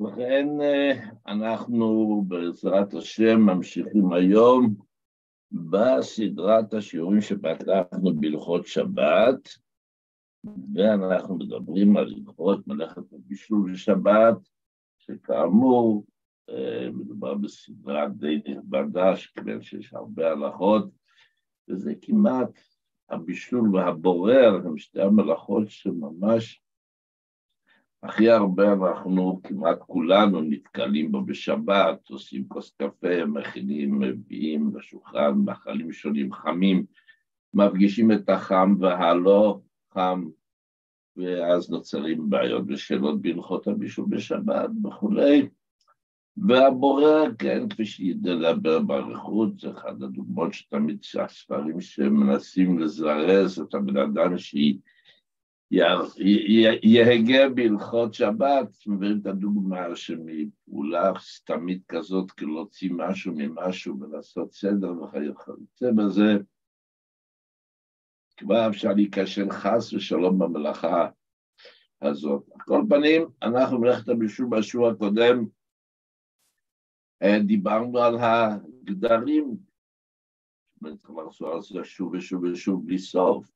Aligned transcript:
לכן 0.00 0.48
אנחנו 1.26 2.22
בעזרת 2.28 2.94
השם 2.94 3.40
ממשיכים 3.40 4.12
היום 4.12 4.74
בסדרת 5.52 6.74
השיעורים 6.74 7.20
שפתחנו 7.20 8.14
בהלכות 8.20 8.66
שבת, 8.66 9.48
ואנחנו 10.74 11.36
מדברים 11.36 11.96
על 11.96 12.14
הלכות 12.14 12.66
מלאכת 12.66 13.12
הבישול 13.12 13.72
בשבת, 13.72 14.36
שכאמור 14.98 16.06
מדובר 16.92 17.34
בסדרה 17.34 18.08
די 18.08 18.40
נכבדה, 18.46 19.16
שכיוון 19.16 19.62
שיש 19.62 19.94
הרבה 19.94 20.30
הלכות, 20.30 20.90
וזה 21.68 21.92
כמעט 22.02 22.58
הבישול 23.10 23.76
והבורר, 23.76 24.54
הם 24.66 24.78
שתי 24.78 25.00
המלאכות 25.00 25.64
שממש 25.68 26.62
הכי 28.02 28.30
הרבה 28.30 28.72
אנחנו, 28.72 29.40
כמעט 29.44 29.78
כולנו, 29.78 30.40
נתקלים 30.40 31.12
בו 31.12 31.24
בשבת, 31.24 32.10
עושים 32.10 32.48
כוס 32.48 32.74
קפה, 32.82 33.24
מכינים, 33.24 33.98
מביאים 33.98 34.70
לשולחן, 34.76 35.34
מאכלים 35.44 35.92
שונים 35.92 36.32
חמים, 36.32 36.84
מפגישים 37.54 38.12
את 38.12 38.28
החם 38.28 38.74
והלא 38.80 39.60
חם, 39.94 40.24
ואז 41.16 41.70
נוצרים 41.70 42.30
בעיות 42.30 42.64
ושאלות 42.68 43.22
בהלכות 43.22 43.66
הבישול 43.66 44.06
בשבת 44.08 44.70
וכולי. 44.84 45.48
והבורר, 46.36 47.24
כן, 47.38 47.68
כפי 47.68 47.86
שידבר 47.86 48.78
באריכות, 48.78 49.60
זה 49.60 49.70
אחת 49.70 50.02
הדוגמאות 50.02 50.54
שתמיד 50.54 50.98
הספרים 51.24 51.80
שמנסים 51.80 52.78
לזרז 52.78 53.60
את 53.60 53.74
הבן 53.74 53.96
אדם 53.96 54.38
שהיא 54.38 54.78
יהגה 56.82 57.48
בהלכות 57.54 58.14
שבת, 58.14 58.86
מביאים 58.86 59.18
את 59.20 59.26
הדוגמה 59.26 59.96
שמפעולה 59.96 61.12
סתמית 61.18 61.82
כזאת, 61.88 62.30
כאילו 62.30 62.54
להוציא 62.54 62.90
משהו 62.92 63.32
ממשהו 63.36 64.00
ולעשות 64.00 64.52
סדר 64.52 65.02
וכיוצא 65.02 65.90
בזה, 65.96 66.36
כבר 68.36 68.68
אפשר 68.70 68.92
להיכשל 68.92 69.50
חס 69.50 69.92
ושלום 69.92 70.38
במלאכה 70.38 71.08
הזאת. 72.02 72.48
על 72.54 72.60
כל 72.60 72.82
פנים, 72.88 73.28
אנחנו 73.42 73.80
מלאכת 73.80 74.08
הבישול 74.08 74.46
בשיעור 74.50 74.88
הקודם, 74.88 75.44
דיברנו 77.46 77.98
על 77.98 78.16
הגדרים, 78.18 79.56
צריך 80.82 81.18
לחזור 81.26 81.52
על 81.52 81.62
זה 81.62 81.84
שוב 81.84 82.12
ושוב 82.14 82.42
ושוב 82.42 82.86
בלי 82.86 82.98
סוף. 82.98 83.50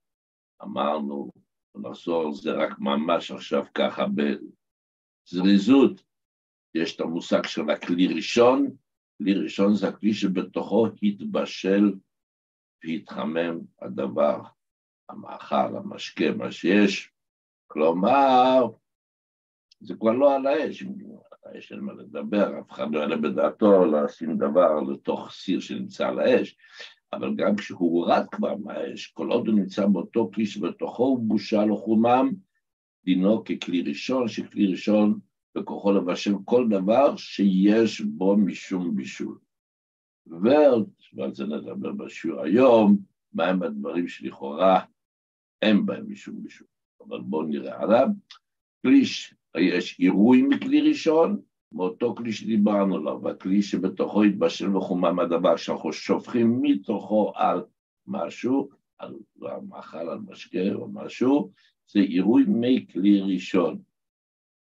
אמרנו, 0.63 1.31
נחזור 1.77 2.35
זה 2.35 2.53
רק 2.53 2.79
ממש 2.79 3.31
עכשיו 3.31 3.65
ככה 3.75 4.05
בזריזות. 5.29 6.03
יש 6.75 6.97
את 6.97 7.01
המושג 7.01 7.47
של 7.47 7.71
הכלי 7.71 8.07
ראשון, 8.15 8.77
כלי 9.19 9.35
ראשון 9.35 9.75
זה 9.75 9.89
הכלי 9.89 10.15
שבתוכו 10.15 10.87
התבשל 11.03 11.95
והתחמם 12.85 13.59
הדבר, 13.83 14.43
המאכל, 15.09 15.77
המשקה, 15.77 16.31
מה 16.37 16.53
שיש. 16.53 17.13
כלומר, 17.67 18.67
זה 19.81 19.95
כבר 20.01 20.13
לא 20.13 20.37
על 20.37 20.47
האש, 20.47 20.85
האש 21.45 21.73
אין 21.73 21.81
מה 21.81 21.93
לדבר, 21.93 22.61
אף 22.61 22.71
אחד 22.71 22.93
לא 22.93 23.01
יעלה 23.01 23.17
בדעתו 23.17 23.85
לשים 23.85 24.39
דבר 24.39 24.81
לתוך 24.81 25.31
סיר 25.31 25.61
שנמצא 25.61 26.09
על 26.09 26.19
האש, 26.19 26.57
אבל 27.13 27.35
גם 27.37 27.57
כשהוא 27.57 27.91
הורד 27.91 28.27
כבר 28.33 28.57
מהאש, 28.57 29.07
כל 29.07 29.31
עוד 29.31 29.49
הוא 29.49 29.57
נמצא 29.57 29.87
באותו 29.87 30.31
כלי 30.35 30.47
שבתוכו 30.47 31.03
הוא 31.05 31.19
בושה 31.29 31.65
לחומם, 31.65 32.31
דינו 33.05 33.45
ככלי 33.45 33.83
ראשון, 33.83 34.29
שכלי 34.29 34.67
ראשון 34.67 35.19
בכוחו 35.55 35.93
לבשל 35.93 36.35
כל 36.45 36.69
דבר 36.69 37.17
שיש 37.17 38.01
בו 38.01 38.37
משום 38.37 38.97
בישול. 38.97 39.39
ועל 40.27 41.35
זה 41.35 41.45
נדבר 41.45 41.93
בשיעור 41.93 42.41
היום, 42.41 42.99
מהם 43.33 43.63
הדברים 43.63 44.09
שלכאורה 44.09 44.85
אין 45.63 45.87
בהם 45.87 46.13
משום 46.13 46.43
בישול. 46.43 46.67
אבל 47.09 47.21
בואו 47.21 47.43
נראה 47.43 47.83
עליו. 47.83 48.09
כלי, 48.83 49.03
יש 49.59 49.99
עירוי 49.99 50.43
מכלי 50.43 50.81
ראשון, 50.81 51.41
מאותו 51.75 52.15
כלי 52.15 52.33
שדיברנו 52.33 52.97
עליו, 52.97 53.29
הכלי 53.29 53.63
שבתוכו 53.63 54.23
התבשל 54.23 54.77
וחומם 54.77 55.21
הדבר, 55.21 55.57
שאנחנו 55.57 55.93
שופכים 55.93 56.63
מתוכו 56.63 57.33
על 57.37 57.63
משהו, 58.07 58.69
על 58.99 59.15
מאכל, 59.69 60.09
על 60.09 60.19
משקה 60.29 60.73
או 60.75 60.89
משהו, 60.89 61.51
זה 61.91 62.01
עירוי 62.01 62.45
מי 62.49 62.87
כלי 62.93 63.21
ראשון. 63.21 63.79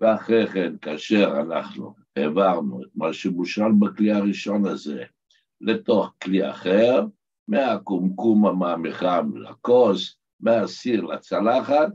ואחרי 0.01 0.47
כן, 0.47 0.77
כאשר 0.83 1.41
אנחנו 1.41 1.95
העברנו 2.17 2.83
את 2.83 2.89
מה 2.95 3.13
שבושל 3.13 3.73
בכלי 3.79 4.13
הראשון 4.13 4.67
הזה 4.67 5.05
לתוך 5.61 6.13
כלי 6.23 6.51
אחר, 6.51 7.07
מהקומקום 7.49 8.47
המעמיכם 8.47 9.37
לכוס, 9.37 10.17
מהסיר 10.41 11.05
לצלחת, 11.05 11.89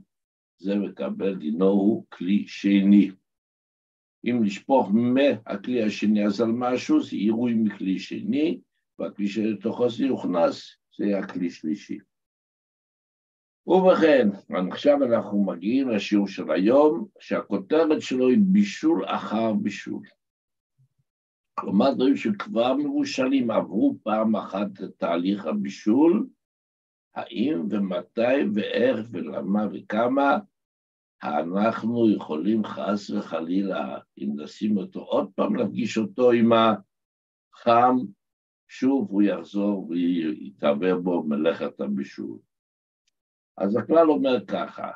זה 0.58 0.76
מקבל 0.76 1.36
דינו 1.36 1.66
הוא 1.66 2.06
כלי 2.10 2.44
שני. 2.48 3.12
אם 4.26 4.44
לשפוך 4.44 4.90
מהכלי 4.94 5.84
השני 5.84 6.26
אז 6.26 6.42
על 6.42 6.52
משהו, 6.52 7.04
זה 7.04 7.16
עירוי 7.16 7.54
מכלי 7.54 8.00
שני, 8.00 8.60
והכלי 9.00 9.28
שלתוכו 9.28 9.90
זה 9.90 10.06
יוכנס, 10.06 10.78
זה 10.98 11.20
הכלי 11.20 11.50
שלישי. 11.50 11.98
ובכן, 13.68 14.28
עכשיו 14.72 15.04
אנחנו 15.04 15.44
מגיעים 15.44 15.90
לשיעור 15.90 16.28
של 16.28 16.52
היום, 16.52 17.08
שהכותרת 17.20 18.02
שלו 18.02 18.30
היא 18.30 18.38
בישול 18.42 19.06
אחר 19.06 19.54
בישול. 19.54 20.04
כלומר, 21.60 21.94
דברים 21.94 22.16
שכבר 22.16 22.74
מבושלים 22.74 23.52
עברו 23.52 23.98
פעם 24.04 24.36
אחת 24.36 24.68
את 24.84 24.90
תהליך 24.98 25.46
הבישול, 25.46 26.28
האם 27.16 27.66
ומתי 27.70 28.44
ואיך 28.54 29.00
ולמה 29.12 29.68
וכמה 29.74 30.38
אנחנו 31.24 32.10
יכולים 32.16 32.64
חס 32.64 33.10
וחלילה, 33.10 34.00
אם 34.18 34.30
נשים 34.36 34.78
אותו 34.78 35.00
עוד 35.00 35.32
פעם, 35.36 35.56
להפגיש 35.56 35.98
אותו 35.98 36.32
עם 36.32 36.52
החם, 36.54 37.96
שוב 38.68 39.08
הוא 39.10 39.22
יחזור 39.22 39.90
ויתעבר 39.90 41.00
בו 41.00 41.24
מלאכת 41.24 41.82
הבישול. 41.82 42.38
אז 43.58 43.76
הכלל 43.76 44.10
אומר 44.10 44.46
ככה, 44.46 44.92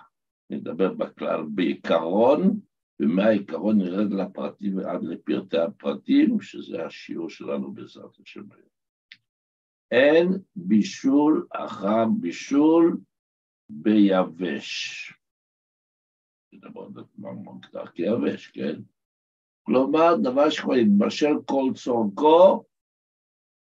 נדבר 0.50 0.94
בכלל 0.94 1.44
בעיקרון, 1.56 2.60
ומהעיקרון 3.00 3.78
נרד 3.78 4.12
לפרטים 4.14 4.78
ועד 4.78 5.04
לפרטי 5.04 5.58
הפרטים, 5.58 6.42
שזה 6.42 6.86
השיעור 6.86 7.30
שלנו 7.30 7.72
בעזרת 7.72 8.20
השם 8.24 8.52
היום. 8.52 8.72
אין 9.92 10.28
בישול 10.56 11.48
אחר 11.52 12.06
בישול 12.20 12.98
ביבש. 13.70 15.21
זה 16.60 16.68
מאוד 17.18 17.36
מוגדר 17.36 17.86
כיבש, 17.86 18.48
כן? 18.48 18.82
כלומר, 19.64 20.16
דבר 20.24 20.50
שכבר 20.50 20.74
התבשל 20.74 21.34
כל 21.46 21.72
צורכו, 21.76 22.64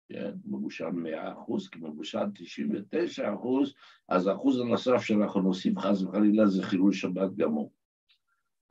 כן, 0.10 0.32
מבושל 0.46 0.90
100 0.90 1.34
אחוז, 1.34 1.70
כי 1.70 1.80
מבושל 1.80 2.26
99 2.36 3.34
אחוז, 3.34 3.74
אז 4.10 4.28
האחוז 4.28 4.60
הנוסף 4.60 5.02
שאנחנו 5.02 5.42
נוסיף 5.42 5.78
חס 5.78 6.02
וחלילה 6.02 6.46
זה 6.46 6.64
חילול 6.64 6.94
שבת 6.94 7.34
גמור. 7.36 7.72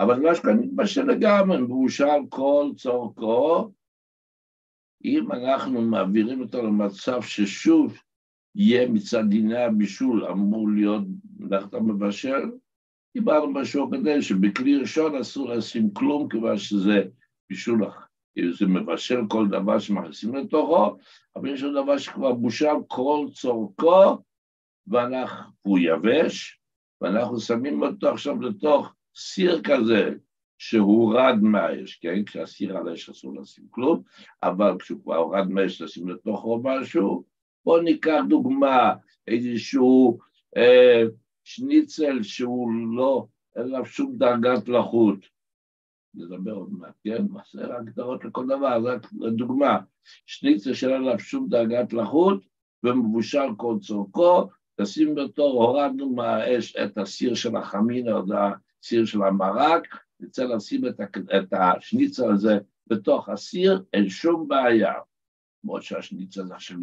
אבל 0.00 0.20
דבר 0.20 0.34
שכבר 0.34 0.52
מתבשל 0.52 1.02
לגמרי, 1.02 1.62
מבושל 1.62 2.26
כל 2.28 2.70
צורכו, 2.76 3.70
אם 5.04 5.32
אנחנו 5.32 5.82
מעבירים 5.82 6.40
אותו 6.40 6.62
למצב 6.62 7.22
ששוב 7.22 7.98
יהיה 8.54 8.88
מצד 8.88 9.24
דיני 9.28 9.58
הבישול 9.58 10.24
אמור 10.24 10.68
להיות 10.70 11.02
מלאכת 11.38 11.74
המבשל, 11.74 12.50
דיברנו 13.14 13.54
בשיעור 13.54 13.94
הקודם 13.94 14.22
שבכלי 14.22 14.76
ראשון 14.76 15.14
אסור 15.14 15.48
לשים 15.48 15.94
כלום 15.94 16.28
כיוון 16.28 16.58
שזה 16.58 17.04
בישול, 17.50 17.90
זה 18.58 18.66
מבשל 18.66 19.20
כל 19.28 19.48
דבר 19.48 19.78
שמכניסים 19.78 20.34
לתוכו, 20.34 20.96
אבל 21.36 21.48
יש 21.48 21.62
עוד 21.62 21.84
דבר 21.84 21.98
שכבר 21.98 22.32
בושל 22.32 22.74
כל 22.86 23.26
צורכו 23.32 24.18
והוא 24.86 25.78
יבש, 25.78 26.60
ואנחנו 27.00 27.40
שמים 27.40 27.82
אותו 27.82 28.08
עכשיו 28.08 28.40
לתוך 28.40 28.94
סיר 29.16 29.60
כזה 29.64 30.10
שהורד 30.58 31.34
מהאש, 31.42 31.94
כן? 31.94 32.24
כשהסיר 32.24 32.76
על 32.76 32.88
האש 32.88 33.08
אסור 33.08 33.40
לשים 33.40 33.64
כלום, 33.70 34.02
אבל 34.42 34.76
כשהוא 34.78 35.02
כבר 35.02 35.16
הורד 35.16 35.48
מהאש 35.48 35.82
לשים 35.82 36.08
לתוכו 36.08 36.60
משהו, 36.64 37.24
בואו 37.64 37.82
ניקח 37.82 38.20
דוגמה, 38.28 38.94
איזשהו 39.28 40.18
אה, 40.56 41.02
שניצל 41.48 42.22
שהוא 42.22 42.70
לא, 42.96 43.26
אין 43.56 43.68
לו 43.68 43.86
שום 43.86 44.16
דרגת 44.18 44.68
לחות. 44.68 45.18
נדבר 46.14 46.52
עוד 46.52 46.72
מעט, 46.72 46.94
כן? 47.04 47.26
זה 47.52 47.76
הגדרות 47.76 48.24
לכל 48.24 48.46
דבר, 48.46 48.80
רק 48.84 49.06
לדוגמה, 49.20 49.78
שניצל 50.26 50.74
שאין 50.74 50.92
עליו 50.92 51.18
שום 51.18 51.48
דרגת 51.48 51.92
לחות 51.92 52.42
ומבושל 52.82 53.54
כל 53.56 53.76
צורכו, 53.80 54.48
תשים 54.80 55.14
בתור, 55.14 55.62
הורדנו 55.64 56.10
מהאש 56.10 56.76
את 56.76 56.98
הסיר 56.98 57.34
של 57.34 57.56
החמין, 57.56 58.08
או 58.08 58.22
הסיר 58.34 59.04
של 59.04 59.22
המרק, 59.22 59.98
נצא 60.20 60.44
לשים 60.44 60.86
את, 60.86 61.00
את 61.38 61.52
השניצל 61.52 62.32
הזה 62.32 62.58
בתוך 62.86 63.28
הסיר, 63.28 63.84
אין 63.92 64.08
שום 64.08 64.48
בעיה. 64.48 64.94
כמו 65.62 65.82
שהשניצל 65.82 66.40
הזה 66.40 66.54
עכשיו 66.54 66.76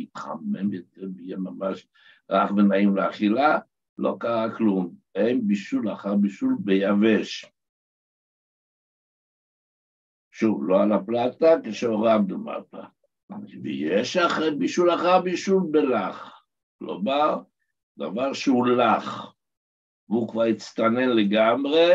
יותר 0.72 1.08
ויהיה 1.16 1.38
ממש 1.38 1.88
רך 2.32 2.52
ונעים 2.52 2.96
לאכילה, 2.96 3.60
לא 3.98 4.18
קרה 4.20 4.58
כלום. 4.58 4.96
אין 5.16 5.48
בישול 5.48 5.94
אחר 5.94 6.16
בישול 6.16 6.56
ביבש. 6.60 7.46
שוב, 10.32 10.64
לא 10.68 10.84
על 10.84 10.92
הפלטה, 10.92 11.48
כשהורדנו 11.64 12.38
מהפלטה. 12.38 12.88
ויש 13.64 14.18
אחרי 14.18 14.56
בישול 14.56 14.94
אחר 14.94 15.22
בישול 15.22 15.64
בלח. 15.72 16.42
כלומר, 16.80 17.42
דבר 17.98 18.34
שהוא 18.34 18.68
לח, 18.68 19.36
והוא 20.10 20.30
כבר 20.30 20.44
הצטנן 20.44 21.10
לגמרי, 21.10 21.92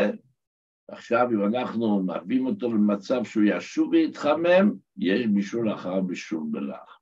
עכשיו 0.87 1.29
אם 1.31 1.45
אנחנו 1.45 2.03
מביאים 2.03 2.45
אותו 2.45 2.69
במצב 2.69 3.23
שהוא 3.23 3.43
ישוב 3.47 3.89
ויתחמם, 3.89 4.73
יש 4.97 5.27
בישול 5.27 5.73
אחר 5.73 6.01
בישול 6.01 6.43
בלח. 6.51 7.00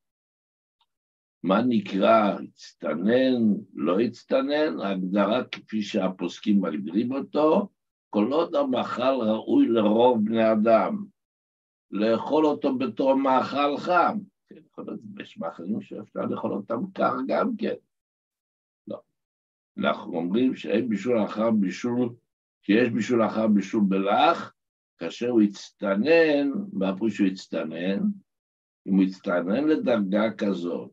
מה 1.44 1.62
נקרא 1.62 2.38
הצטנן, 2.40 3.54
לא 3.74 4.00
הצטנן, 4.00 4.80
ההגדרה 4.80 5.44
כפי 5.44 5.82
שהפוסקים 5.82 6.62
מגדירים 6.62 7.12
אותו, 7.12 7.70
כל 8.10 8.32
עוד 8.32 8.56
המאכל 8.56 9.02
ראוי 9.22 9.68
לרוב 9.68 10.26
בני 10.26 10.52
אדם, 10.52 11.06
לאכול 11.92 12.46
אותו 12.46 12.78
בתור 12.78 13.14
מאכל 13.16 13.78
חם. 13.78 14.18
כן, 14.50 14.56
יכול 14.72 14.84
להיות, 14.88 15.00
יש 15.20 15.38
מאכלים 15.38 15.82
שאפשר 15.82 16.22
לאכול 16.22 16.52
אותם 16.52 16.80
קר 16.94 17.14
גם 17.28 17.56
כן. 17.58 17.74
לא. 18.88 19.00
אנחנו 19.78 20.18
אומרים 20.18 20.56
שאין 20.56 20.90
בישול 20.90 21.24
אחר 21.26 21.52
בישול, 21.52 22.16
שיש 22.62 22.90
בישול 22.90 23.26
אחר 23.26 23.48
בישול 23.48 23.84
בלח, 23.88 24.54
כאשר 24.98 25.30
הוא 25.30 25.42
הצטנן, 25.42 26.52
מה 26.74 26.98
פירוש 26.98 27.18
שהוא 27.18 27.28
הצטנן? 27.28 28.00
אם 28.88 28.96
הוא 28.96 29.04
הצטנן 29.04 29.68
לדרגה 29.68 30.34
כזאת, 30.38 30.92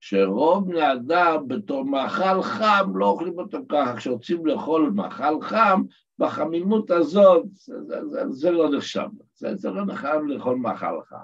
שרוב 0.00 0.68
בני 0.68 0.92
אדם 0.92 1.48
בתור 1.48 1.84
מאכל 1.84 2.42
חם 2.42 2.92
לא 2.94 3.06
אוכלים 3.06 3.38
אותו 3.38 3.58
ככה, 3.68 3.96
כשרוצים 3.96 4.46
לאכול 4.46 4.90
מאכל 4.94 5.40
חם, 5.40 5.82
בחמימות 6.18 6.90
הזאת, 6.90 7.46
זה, 7.52 7.74
זה, 7.86 8.08
זה, 8.08 8.22
זה 8.28 8.50
לא 8.50 8.70
נחשב, 8.70 9.08
זה, 9.34 9.54
זה 9.56 9.70
לא 9.70 9.86
נחשב 9.86 10.20
לאכול 10.26 10.56
מאכל 10.56 11.00
חם. 11.08 11.16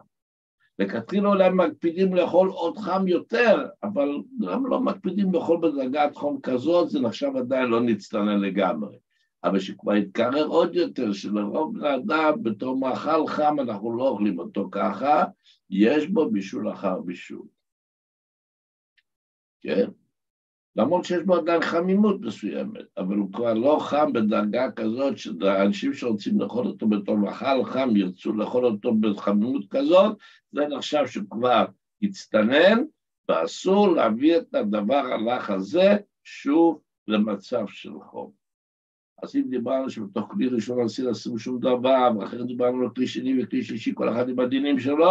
לכתחילה 0.79 1.29
אולי 1.29 1.49
מקפידים 1.51 2.15
לאכול 2.15 2.49
עוד 2.49 2.79
חם 2.79 3.09
יותר, 3.09 3.67
אבל 3.83 4.09
גם 4.47 4.67
לא 4.67 4.81
מקפידים 4.81 5.33
לאכול 5.33 5.59
בדרגת 5.63 6.17
חום 6.17 6.41
כזאת, 6.43 6.91
זה 6.91 7.01
נחשב 7.01 7.31
עדיין 7.37 7.69
לא 7.69 7.81
נצטנן 7.81 8.41
לגמרי. 8.41 8.97
אבל 9.45 9.59
שכבר 9.59 9.95
יתקרר 9.95 10.47
עוד 10.47 10.75
יותר, 10.75 11.13
שלרוב 11.13 11.79
בני 11.79 11.95
אדם 11.95 12.43
בתור 12.43 12.79
מאכל 12.79 13.27
חם 13.27 13.57
אנחנו 13.61 13.97
לא 13.97 14.09
אוכלים 14.09 14.39
אותו 14.39 14.69
ככה, 14.73 15.25
יש 15.71 16.07
בו 16.07 16.31
בישול 16.31 16.71
אחר 16.71 17.01
בישול. 17.01 17.56
כן? 19.67 19.91
למרות 20.77 21.05
שיש 21.05 21.23
בו 21.23 21.37
עדיין 21.37 21.63
חמימות 21.63 22.21
מסוימת, 22.21 22.85
אבל 22.97 23.17
הוא 23.17 23.33
כבר 23.33 23.55
לא 23.55 23.79
חם 23.81 24.13
בדרגה 24.13 24.71
כזאת 24.71 25.19
שאנשים 25.19 25.95
שרוצים 25.95 26.41
לאכול 26.41 26.67
אותו 26.67 26.89
בתור 26.89 27.17
מאכל 27.17 27.65
חם 27.65 27.97
ירצו 27.97 28.33
לאכול 28.33 28.65
אותו 28.65 28.95
בחמימות 28.95 29.65
כזאת, 29.71 30.17
זה 30.53 30.67
נחשב 30.67 31.07
שכבר 31.07 31.65
הצטנן, 32.03 32.85
ואסור 33.29 33.89
להביא 33.89 34.37
את 34.37 34.55
הדבר 34.55 35.03
הלך 35.13 35.51
הזה 35.51 35.97
שוב 36.25 36.81
למצב 37.09 37.65
של 37.67 37.93
חום. 38.01 38.31
אז 39.23 39.37
אם 39.37 39.45
דיברנו 39.51 39.91
שבתוך 39.91 40.29
כלי 40.33 40.49
ראשון 40.49 40.85
אסיר 40.85 41.11
לשים 41.11 41.39
שום 41.39 41.61
דבר, 41.61 42.11
ואחרי 42.19 42.45
דיברנו 42.45 42.83
על 42.83 42.91
כלי 42.91 43.07
שני 43.07 43.43
וכלי 43.43 43.63
שלישי, 43.63 43.95
כל 43.95 44.09
אחד 44.09 44.29
עם 44.29 44.41
הדינים 44.41 44.79
שלו, 44.79 45.11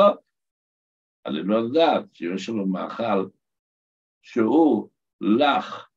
אני 1.26 1.44
לא 1.44 1.56
יודעת 1.56 2.04
שיש 2.14 2.50
לנו 2.50 2.66
מאכל 2.66 3.26
שהוא 4.26 4.90
לח, 5.22 5.90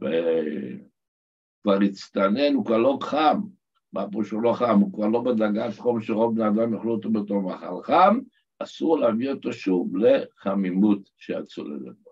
וכבר 0.00 1.78
הצטנן, 1.84 2.54
הוא 2.54 2.64
כבר 2.64 2.78
לא 2.78 2.98
חם, 3.02 3.40
מה 3.92 4.06
פה 4.12 4.24
שהוא 4.24 4.42
לא 4.42 4.52
חם, 4.52 4.80
הוא 4.80 4.92
כבר 4.92 5.06
לא 5.06 5.20
בדרגת 5.22 5.78
חום 5.78 6.00
שרוב 6.00 6.34
בני 6.34 6.48
אדם 6.48 6.74
יאכלו 6.74 6.94
אותו 6.94 7.10
בתור 7.10 7.42
מאכל 7.42 7.82
חם, 7.82 8.18
אסור 8.58 8.98
להביא 8.98 9.30
אותו 9.30 9.52
שוב 9.52 9.96
לחמימות 9.96 11.10
שהצוללת 11.16 11.96
בו. 12.02 12.10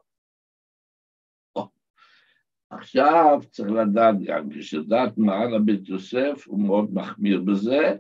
עכשיו 2.71 3.41
צריך 3.51 3.71
לדעת 3.71 4.15
גם, 4.25 4.51
כשדעת 4.51 5.19
מעל 5.19 5.55
הבית 5.55 5.89
יוסף 5.89 6.45
הוא 6.47 6.61
מאוד 6.61 6.95
מחמיר 6.95 7.41
בזה, 7.41 7.97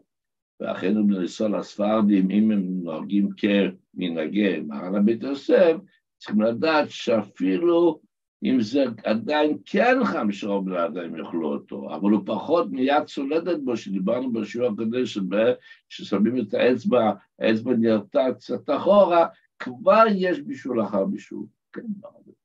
ואחינו 0.60 1.06
בני 1.06 1.24
ישראל 1.24 1.54
הספרדים, 1.54 2.30
אם 2.30 2.50
הם 2.50 2.62
נוהגים 2.82 3.28
כמנהגי 3.36 4.60
מעל 4.60 4.96
הבית 4.96 5.22
יוסף, 5.22 5.76
צריכים 6.18 6.40
לדעת 6.40 6.90
שאפילו 6.90 8.00
אם 8.44 8.60
זה 8.60 8.84
עדיין 9.04 9.58
כן 9.66 10.04
חם 10.04 10.32
שרוב 10.32 10.64
בני 10.64 10.84
אדם 10.84 11.16
יאכלו 11.16 11.52
אותו, 11.52 11.94
אבל 11.94 12.10
הוא 12.10 12.22
פחות 12.26 12.70
מיד 12.70 13.04
צולדת 13.06 13.58
בו, 13.64 13.76
שדיברנו 13.76 14.32
בשיעור 14.32 14.72
הקודם, 14.72 15.04
ששמים 15.88 16.40
את 16.40 16.54
האצבע, 16.54 17.12
האצבע 17.38 17.72
נראתה 17.72 18.26
קצת 18.34 18.70
אחורה, 18.70 19.26
כבר 19.58 20.04
יש 20.14 20.40
בישול 20.40 20.82
אחר 20.82 21.04
בישול. 21.04 21.46
כן, 21.72 21.86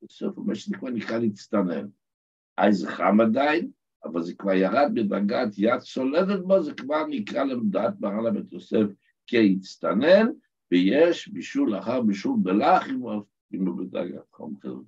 בסוף 0.04 0.38
אומר 0.38 0.54
שזה 0.54 0.76
כבר 0.76 0.90
נקרא 0.90 1.18
להצטנן. 1.18 1.88
אז 2.58 2.78
זה 2.78 2.92
חם 2.92 3.22
עדיין, 3.22 3.72
אבל 4.04 4.22
זה 4.22 4.34
כבר 4.36 4.54
ירד 4.54 4.92
בדרגת 4.94 5.48
יד 5.58 5.80
צולדת 5.80 6.40
בו, 6.40 6.64
זה 6.64 6.74
כבר 6.74 7.08
נקרא 7.10 7.44
למדעת 7.44 7.94
מרן 8.00 8.26
הבית 8.26 8.54
יוסף 8.54 8.86
כהצטנן, 9.28 10.28
ויש 10.72 11.28
בישול 11.28 11.80
אחר 11.80 12.02
בישול 12.02 12.36
בלח, 12.44 12.90
אם 12.90 13.02
הוא 13.60 13.78
בדרגת 13.78 14.32
חום 14.32 14.56
כזאת. 14.62 14.86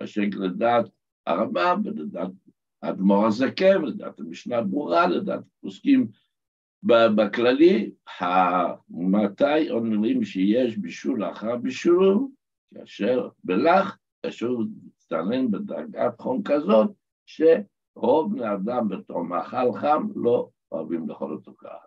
ושק 0.00 0.34
לדעת 0.34 0.86
הרמב"ם 1.26 1.80
ולדעת 1.84 2.30
האדמו"ר 2.82 3.26
הזקן, 3.26 3.82
לדעת 3.82 4.20
המשנה 4.20 4.62
ברורה, 4.62 5.06
לדעת 5.06 5.40
הפוסקים 5.40 6.08
בכללי, 6.82 7.90
מתי 8.90 9.70
אומרים 9.70 10.24
שיש 10.24 10.78
בישול 10.78 11.24
אחר 11.24 11.56
בישול, 11.56 12.28
כאשר 12.74 13.28
בלח, 13.44 13.98
כאשר 14.22 14.50
מצטנן 14.84 15.50
בדרגת 15.50 16.20
חום 16.20 16.42
כזאת, 16.42 16.90
שרוב 17.26 18.32
בני 18.32 18.54
אדם 18.54 18.88
בתור 18.88 19.22
מאכל 19.22 19.72
חם 19.80 20.08
לא 20.14 20.48
אוהבים 20.72 21.08
לאכול 21.08 21.32
אותו 21.32 21.54
ככה. 21.58 21.86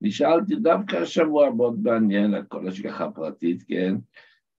נשאלתי 0.00 0.56
דווקא 0.56 0.96
השבוע 0.96 1.50
מאוד 1.50 1.80
מעניין 1.82 2.34
על 2.34 2.68
השגחה 2.68 3.10
פרטית, 3.10 3.62
כן? 3.62 3.94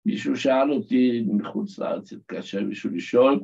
מישהו 0.05 0.35
שאל 0.35 0.71
אותי 0.71 1.23
מחוץ 1.27 1.79
לארץ, 1.79 2.13
התקשר 2.13 2.63
מישהו 2.63 2.89
לשאול, 2.89 3.39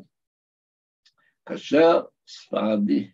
כאשר 1.46 2.02
ספרדי, 2.28 3.12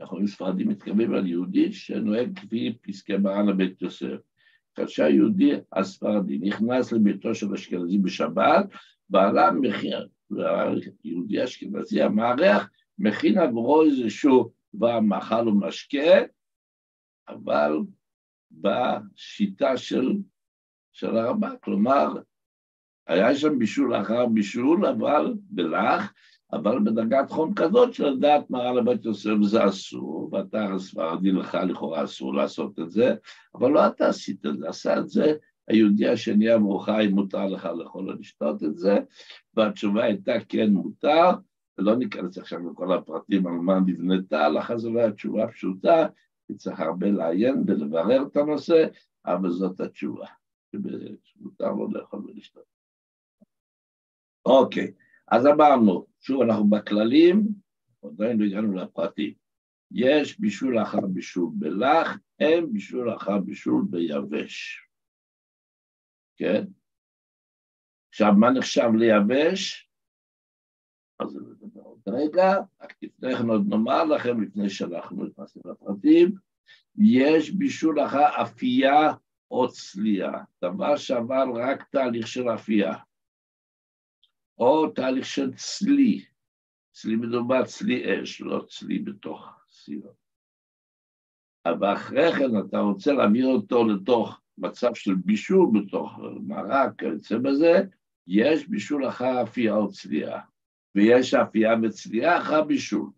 אנחנו 0.00 0.16
אומרים 0.16 0.26
ספרדי, 0.26 0.64
מתכוונים 0.64 1.14
על 1.14 1.26
יהודי 1.26 1.72
שנוהג 1.72 2.38
כפי 2.38 2.78
פסקי 2.82 3.16
מרן 3.16 3.48
לבית 3.48 3.82
יוסף. 3.82 4.16
כאשר 4.74 5.06
יהודי 5.06 5.52
הספרדי 5.72 6.38
נכנס 6.38 6.92
לביתו 6.92 7.34
של 7.34 7.54
אשכנזי 7.54 7.98
בשבת, 7.98 8.66
בעלה 9.08 9.50
מכין, 9.52 9.92
יהודי 11.04 11.44
אשכנזי 11.44 12.02
המארח, 12.02 12.70
מכין 12.98 13.38
עבורו 13.38 13.82
איזשהו 13.82 14.50
דבר 14.74 15.00
מאכל 15.00 15.48
ומשקה, 15.48 16.22
אבל 17.28 17.72
בשיטה 18.50 19.76
של, 19.76 20.12
של 20.92 21.16
הרבה, 21.16 21.56
כלומר, 21.56 22.14
היה 23.06 23.34
שם 23.34 23.58
בישול 23.58 23.96
אחר 23.96 24.26
בישול, 24.26 24.86
אבל 24.86 25.34
בלח, 25.50 26.12
אבל 26.52 26.78
בדרגת 26.84 27.30
חום 27.30 27.54
כזאת 27.54 27.94
שלדעת 27.94 28.50
מרן 28.50 28.76
לבית 28.76 29.04
יוסף 29.04 29.30
זה 29.42 29.68
אסור, 29.68 30.28
ואתה 30.32 30.64
הספרדי 30.64 31.32
לך 31.32 31.54
לכאורה 31.54 32.04
אסור 32.04 32.34
לעשות 32.34 32.78
את 32.78 32.90
זה, 32.90 33.14
אבל 33.54 33.70
לא 33.70 33.86
אתה 33.86 34.08
עשית 34.08 34.46
את 34.46 34.58
זה, 34.58 34.68
עשה 34.68 34.98
את 34.98 35.08
זה 35.08 35.34
היהודי 35.68 36.08
השני 36.08 36.54
אם 36.56 37.10
מותר 37.10 37.46
לך 37.46 37.64
לאכול 37.64 38.16
לשתות 38.20 38.62
את 38.62 38.78
זה, 38.78 38.98
והתשובה 39.54 40.04
הייתה 40.04 40.32
כן 40.48 40.70
מותר, 40.70 41.30
ולא 41.78 41.96
ניכנס 41.96 42.38
עכשיו 42.38 42.70
לכל 42.70 42.92
הפרטים 42.92 43.46
על 43.46 43.52
מה 43.52 43.80
נבנתה, 43.80 44.48
לך 44.48 44.74
זו 44.76 44.98
הייתה 44.98 45.12
תשובה 45.12 45.48
פשוטה, 45.48 46.06
כי 46.46 46.54
צריך 46.54 46.80
הרבה 46.80 47.10
לעיין 47.10 47.64
ולברר 47.66 48.22
את 48.26 48.36
הנושא, 48.36 48.86
אבל 49.26 49.50
זאת 49.50 49.80
התשובה, 49.80 50.26
שמותר 51.22 51.72
לו 51.72 51.88
לאכול 51.90 52.24
ולשתות. 52.26 52.73
אוקיי, 54.46 54.92
אז 55.28 55.46
אמרנו, 55.46 56.06
שוב 56.20 56.42
אנחנו 56.42 56.68
בכללים, 56.70 57.48
עדיין 58.04 58.38
לא 58.38 58.44
הגענו 58.44 58.74
לפרטים. 58.74 59.34
יש 59.90 60.40
בישול 60.40 60.82
אחר 60.82 61.00
בישול 61.00 61.50
בלח, 61.54 62.18
אין 62.40 62.72
בישול 62.72 63.16
אחר 63.16 63.38
בישול 63.38 63.84
ביבש. 63.90 64.88
כן? 66.36 66.64
עכשיו, 68.08 68.32
מה 68.32 68.50
נחשב 68.50 68.90
ליבש? 68.98 69.90
אז 71.18 71.28
זה 71.28 71.40
דבר 71.40 71.80
עוד 71.80 72.00
רגע, 72.08 72.56
רק 72.82 72.94
לפני 73.02 73.36
כן 73.36 73.48
עוד 73.48 73.68
נאמר 73.68 74.04
לכם, 74.04 74.40
לפני 74.40 74.70
שאנחנו 74.70 75.24
נכנסים 75.24 75.62
לפרטים, 75.64 76.34
יש 76.98 77.50
בישול 77.50 78.04
אחר 78.04 78.42
אפייה 78.42 79.12
או 79.50 79.68
צלייה, 79.68 80.32
דבר 80.62 80.96
שעבר 80.96 81.44
רק 81.54 81.82
תהליך 81.90 82.26
של 82.26 82.48
אפייה, 82.48 82.94
או 84.58 84.88
תהליך 84.88 85.26
של 85.26 85.54
צלי, 85.54 86.24
צלי 86.92 87.16
מדובר 87.16 87.64
צלי 87.64 88.22
אש, 88.22 88.40
לא 88.40 88.64
צלי 88.68 88.98
בתוך 88.98 89.48
סירות. 89.68 90.24
אבל 91.66 91.92
אחרי 91.92 92.32
כן 92.32 92.58
אתה 92.68 92.78
רוצה 92.78 93.12
להעביר 93.12 93.46
אותו 93.46 93.84
לתוך 93.84 94.40
מצב 94.58 94.94
של 94.94 95.14
בישול 95.14 95.66
בתוך 95.74 96.18
מרק, 96.46 96.98
כיוצא 96.98 97.38
בזה, 97.38 97.82
יש 98.26 98.68
בישול 98.68 99.08
אחר 99.08 99.42
אפייה 99.42 99.74
או 99.74 99.88
צלייה, 99.88 100.40
ויש 100.94 101.34
אפייה 101.34 101.74
וצלייה 101.82 102.38
אחר 102.38 102.62
בישול. 102.62 103.10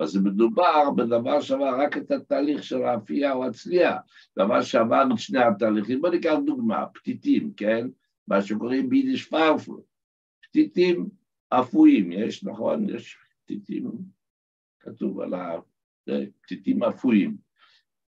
אז 0.00 0.16
מדובר 0.16 0.90
בדבר 0.90 1.40
שעבר 1.40 1.80
רק 1.80 1.96
את 1.96 2.10
התהליך 2.10 2.64
של 2.64 2.82
האפייה 2.82 3.32
או 3.32 3.46
הצלייה, 3.46 3.98
דבר 4.38 4.62
שעבר 4.62 5.02
את 5.12 5.18
שני 5.18 5.44
התהליכים. 5.44 6.00
בואו 6.00 6.12
ניקח 6.12 6.34
דוגמה, 6.46 6.86
פתיתים, 6.86 7.52
כן? 7.56 7.86
מה 8.28 8.42
שקוראים 8.42 8.88
ביידיש 8.88 9.28
פרפל. 9.28 9.72
פתיתים 10.52 11.08
אפויים, 11.50 12.12
יש, 12.12 12.44
נכון? 12.44 12.88
יש 12.88 13.18
פתיתים, 13.44 13.90
כתוב 14.80 15.20
על 15.20 15.34
ה... 15.34 15.52
פתיתים 16.42 16.82
אפויים. 16.82 17.36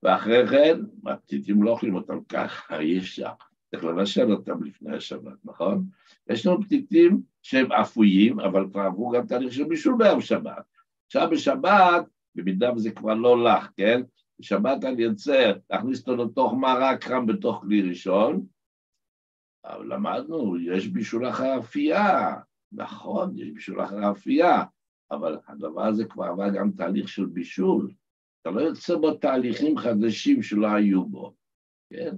ואחרי 0.03 0.49
כן, 0.49 0.81
הפתיתים 1.07 1.63
לא 1.63 1.71
אוכלים 1.71 1.95
אותם 1.95 2.25
ככה, 2.29 2.79
אי 2.81 2.99
אפשר. 2.99 3.31
צריך 3.71 3.85
לבשל 3.85 4.33
אותם 4.33 4.65
לפני 4.65 4.97
השבת, 4.97 5.45
נכון? 5.45 5.85
יש 6.31 6.47
לנו 6.47 6.63
פתיתים 6.63 7.23
שהם 7.43 7.73
אפויים, 7.73 8.41
אבל 8.41 8.67
כבר 8.71 8.81
עברו 8.81 9.11
גם 9.11 9.27
תהליך 9.27 9.53
של 9.53 9.65
בישול 9.65 9.95
בערב 9.99 10.21
שבת. 10.21 10.65
עכשיו 11.07 11.29
בשבת, 11.31 12.07
במידה 12.35 12.73
וזה 12.73 12.91
כבר 12.91 13.15
לא 13.15 13.45
לך, 13.45 13.69
כן? 13.77 14.01
בשבת 14.41 14.85
אני 14.85 15.05
ארצה 15.05 15.53
להכניס 15.71 16.01
אותו 16.01 16.25
לתוך 16.25 16.53
מרק 16.53 17.05
חם 17.05 17.27
בתוך 17.27 17.61
כלי 17.61 17.83
ראשון, 17.83 18.47
למדנו, 19.65 20.61
יש 20.61 20.89
בישול 20.89 21.29
אחר 21.29 21.61
נכון, 22.73 23.39
יש 23.39 23.51
בישול 23.51 23.85
אחר 23.85 24.11
אבל 25.11 25.39
הדבר 25.49 25.87
הזה 25.87 26.05
כבר 26.05 26.25
עבר 26.25 26.49
גם 26.49 26.71
תהליך 26.71 27.09
של 27.09 27.27
בישול. 27.27 27.91
אתה 28.43 28.51
לא 28.51 28.61
יוצא 28.61 28.97
בו 28.97 29.15
תהליכים 29.15 29.79
חדשים 29.79 30.43
שלא 30.43 30.67
היו 30.67 31.05
בו, 31.05 31.35
כן? 31.91 32.17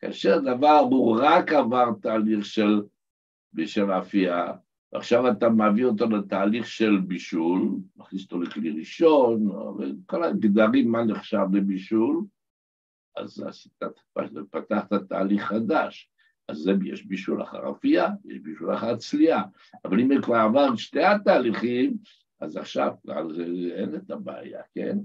כאשר 0.00 0.38
דבר 0.38 0.78
הוא 0.78 1.18
רק 1.22 1.52
עבר 1.52 1.88
תהליך 2.02 2.44
של, 2.44 2.82
של 3.64 3.90
אפייה, 3.90 4.52
ועכשיו 4.92 5.30
אתה 5.30 5.48
מביא 5.48 5.84
אותו 5.84 6.06
לתהליך 6.06 6.66
של 6.66 7.00
בישול, 7.06 7.78
מכניס 7.96 8.22
אותו 8.22 8.40
לכלי 8.40 8.70
ראשון, 8.70 9.48
וכל 9.48 10.24
הגדרים 10.24 10.92
מה 10.92 11.04
נחשב 11.04 11.46
לבישול, 11.52 12.24
אז 13.16 13.42
עשית, 13.42 13.82
פתחת 14.50 14.92
תהליך 14.92 15.42
חדש. 15.42 16.10
אז 16.48 16.70
יש 16.84 17.06
בישול 17.06 17.42
אחר 17.42 17.70
אפייה, 17.70 18.08
יש 18.24 18.38
בישול 18.38 18.74
אחר 18.74 18.96
צלייה. 18.96 19.42
אבל 19.84 20.00
אם 20.00 20.22
כבר 20.22 20.36
עבר 20.36 20.76
שתי 20.76 21.04
התהליכים, 21.04 21.96
אז 22.40 22.56
עכשיו 22.56 22.94
אין 23.76 23.94
את 23.94 24.10
הבעיה, 24.10 24.60
כן? 24.74 24.98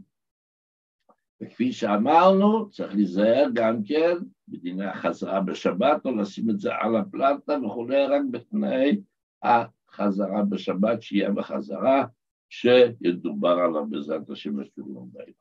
וכפי 1.41 1.73
שאמרנו, 1.73 2.69
צריך 2.69 2.95
להיזהר 2.95 3.47
גם 3.53 3.83
כן 3.83 4.17
בדיני 4.47 4.85
החזרה 4.85 5.41
בשבת, 5.41 6.05
או 6.05 6.15
לשים 6.15 6.49
את 6.49 6.59
זה 6.59 6.75
על 6.75 6.95
הפלטה 6.95 7.57
וכולי, 7.65 8.05
רק 8.05 8.21
בתנאי 8.31 9.01
החזרה 9.43 10.43
בשבת, 10.49 11.01
שיהיה 11.01 11.31
בחזרה, 11.31 12.05
שידובר 12.49 13.49
עליו 13.49 13.85
בעזרת 13.89 14.29
השם 14.29 14.55
בשבילון 14.55 15.09
בהם. 15.11 15.33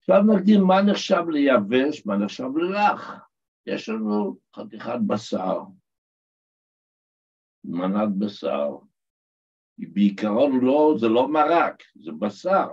עכשיו 0.00 0.22
נקדים 0.22 0.64
מה 0.64 0.82
נחשב 0.82 1.24
ליבש, 1.28 2.06
מה 2.06 2.16
נחשב 2.16 2.56
ללח. 2.56 3.27
יש 3.68 3.88
לנו 3.88 4.36
חתיכת 4.56 4.98
בשר, 5.06 5.60
מנת 7.64 8.08
בשר. 8.18 8.76
בעיקרון 9.78 10.60
לא, 10.62 10.94
זה 11.00 11.08
לא 11.08 11.28
מרק, 11.28 11.82
זה 11.94 12.12
בשר, 12.18 12.66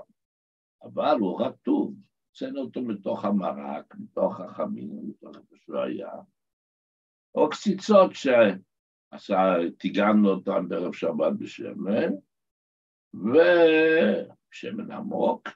אבל 0.83 1.15
הוא 1.19 1.41
רטוב. 1.41 1.95
הוצאנו 2.29 2.61
אותו 2.61 2.81
מתוך 2.81 3.25
המרק, 3.25 3.95
מתוך 3.95 4.39
החמין, 4.39 5.01
מתוך 5.09 5.37
איפה 5.37 5.55
שהוא 5.57 5.77
היה. 5.77 6.11
או 7.35 7.49
קציצות 7.49 8.11
שטיגנו 9.15 10.29
אותן 10.29 10.67
בערב 10.67 10.93
שבת 10.93 11.33
בשמן, 11.39 12.11
ושמן 13.13 14.91
עמוק, 14.91 15.49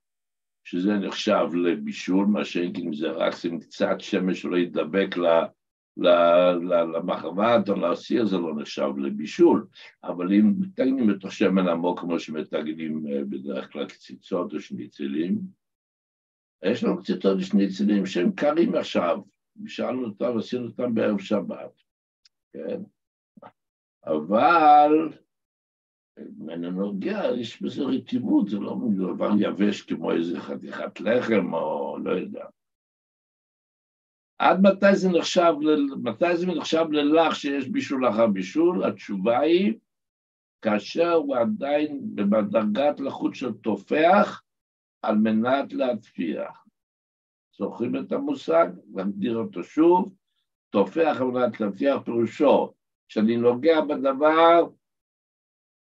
שזה 0.70 0.94
נחשב 0.94 1.48
לבישול, 1.54 2.26
מה 2.26 2.46
שאין 2.46 2.74
אם 2.76 2.94
זה 2.94 3.12
רק 3.12 3.36
שים 3.36 3.60
קצת 3.60 3.96
שמן 4.00 4.34
שלא 4.34 4.58
ידבק 4.58 5.16
למחבת 6.96 7.70
או 7.70 7.76
לאסיר, 7.76 8.26
זה 8.26 8.38
לא 8.38 8.56
נחשב 8.56 8.90
לבישול. 8.98 9.68
אבל 10.04 10.34
אם 10.34 10.54
מתגנים 10.60 11.10
את 11.10 11.26
השמן 11.26 11.68
עמוק 11.68 12.00
כמו 12.00 12.20
שמתגנים 12.20 13.08
אה, 13.08 13.24
בדרך 13.30 13.72
כלל 13.72 13.86
קציצות 13.86 14.54
או 14.54 14.60
שניצלים, 14.60 15.42
יש 16.64 16.84
לנו 16.84 16.98
קציצות 16.98 17.38
ושניצלים 17.38 18.06
שהם 18.06 18.32
קרים 18.32 18.76
עכשיו, 18.76 19.22
בישלנו 19.56 20.06
אותם, 20.06 20.38
עשינו 20.38 20.66
אותם 20.66 20.94
בערב 20.94 21.20
שבת, 21.20 21.82
כן? 22.54 22.82
אבל 24.06 25.10
נוגע, 26.58 27.22
יש 27.38 27.62
בזה 27.62 27.84
רטיבות, 27.84 28.50
זה 28.50 28.60
לא 28.60 28.76
דבר 29.16 29.30
יבש 29.40 29.82
כמו 29.82 30.12
איזה 30.12 30.40
חתיכת 30.40 31.02
לחם 31.02 31.54
או 31.54 31.98
לא 32.04 32.12
יודע. 32.12 32.46
עד 34.40 34.62
מתי 34.62 34.96
זה 34.96 35.10
נחשב, 35.10 35.54
מתי 36.04 36.38
זה 36.38 36.48
נחשב 36.48 36.86
ללח 36.92 37.34
שיש 37.34 37.70
בישול 37.70 38.10
אחר 38.10 38.28
בישול? 38.28 38.84
התשובה 38.84 39.40
היא, 39.40 39.74
כאשר 40.62 41.14
הוא 41.14 41.36
עדיין 41.36 42.00
בדרגת 42.16 43.00
לחות 43.00 43.36
של 43.36 43.54
תופח, 43.54 44.42
על 45.02 45.16
מנת 45.16 45.74
להטפיח. 45.74 46.66
זוכרים 47.58 47.96
את 47.96 48.12
המושג? 48.12 48.68
נגדיר 48.94 49.38
אותו 49.38 49.64
שוב. 49.64 50.16
תופח 50.70 51.18
על 51.20 51.28
מנת 51.28 51.60
להטפיח 51.60 52.02
פירושו, 52.06 52.74
כשאני 53.08 53.38
נוגע 53.38 53.82
בדבר, 53.82 54.68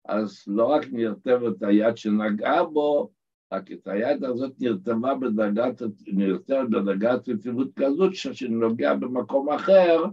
אז 0.08 0.44
לא 0.46 0.66
רק 0.66 0.82
נרטבת 0.92 1.62
היד 1.62 1.96
שנגעה 1.96 2.64
בו, 2.64 3.10
רק 3.52 3.72
את 3.72 3.86
היד 3.86 4.24
הזאת 4.24 4.52
נרתמה 4.58 5.14
בדרגת, 5.14 5.82
נרתמת 6.06 6.70
בדרגת 6.70 7.28
רטיבות 7.28 7.68
כזאת, 7.76 8.14
שכשאני 8.14 8.54
נוגע 8.54 8.94
במקום 8.94 9.48
אחר, 9.48 10.04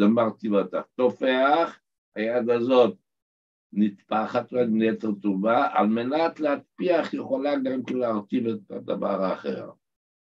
זה 0.00 0.06
מרטיבתה. 0.06 0.80
תופח, 0.94 1.78
היד 2.14 2.50
הזאת 2.50 2.96
נטפחת 3.72 4.52
ונהיית 4.52 5.04
רטובה, 5.04 5.68
על 5.72 5.86
מנת 5.86 6.40
להטפיח 6.40 7.14
יכולה 7.14 7.56
גם 7.56 7.84
כן 7.84 7.96
להרטיב 7.96 8.46
את 8.46 8.70
הדבר 8.70 9.22
האחר. 9.22 9.70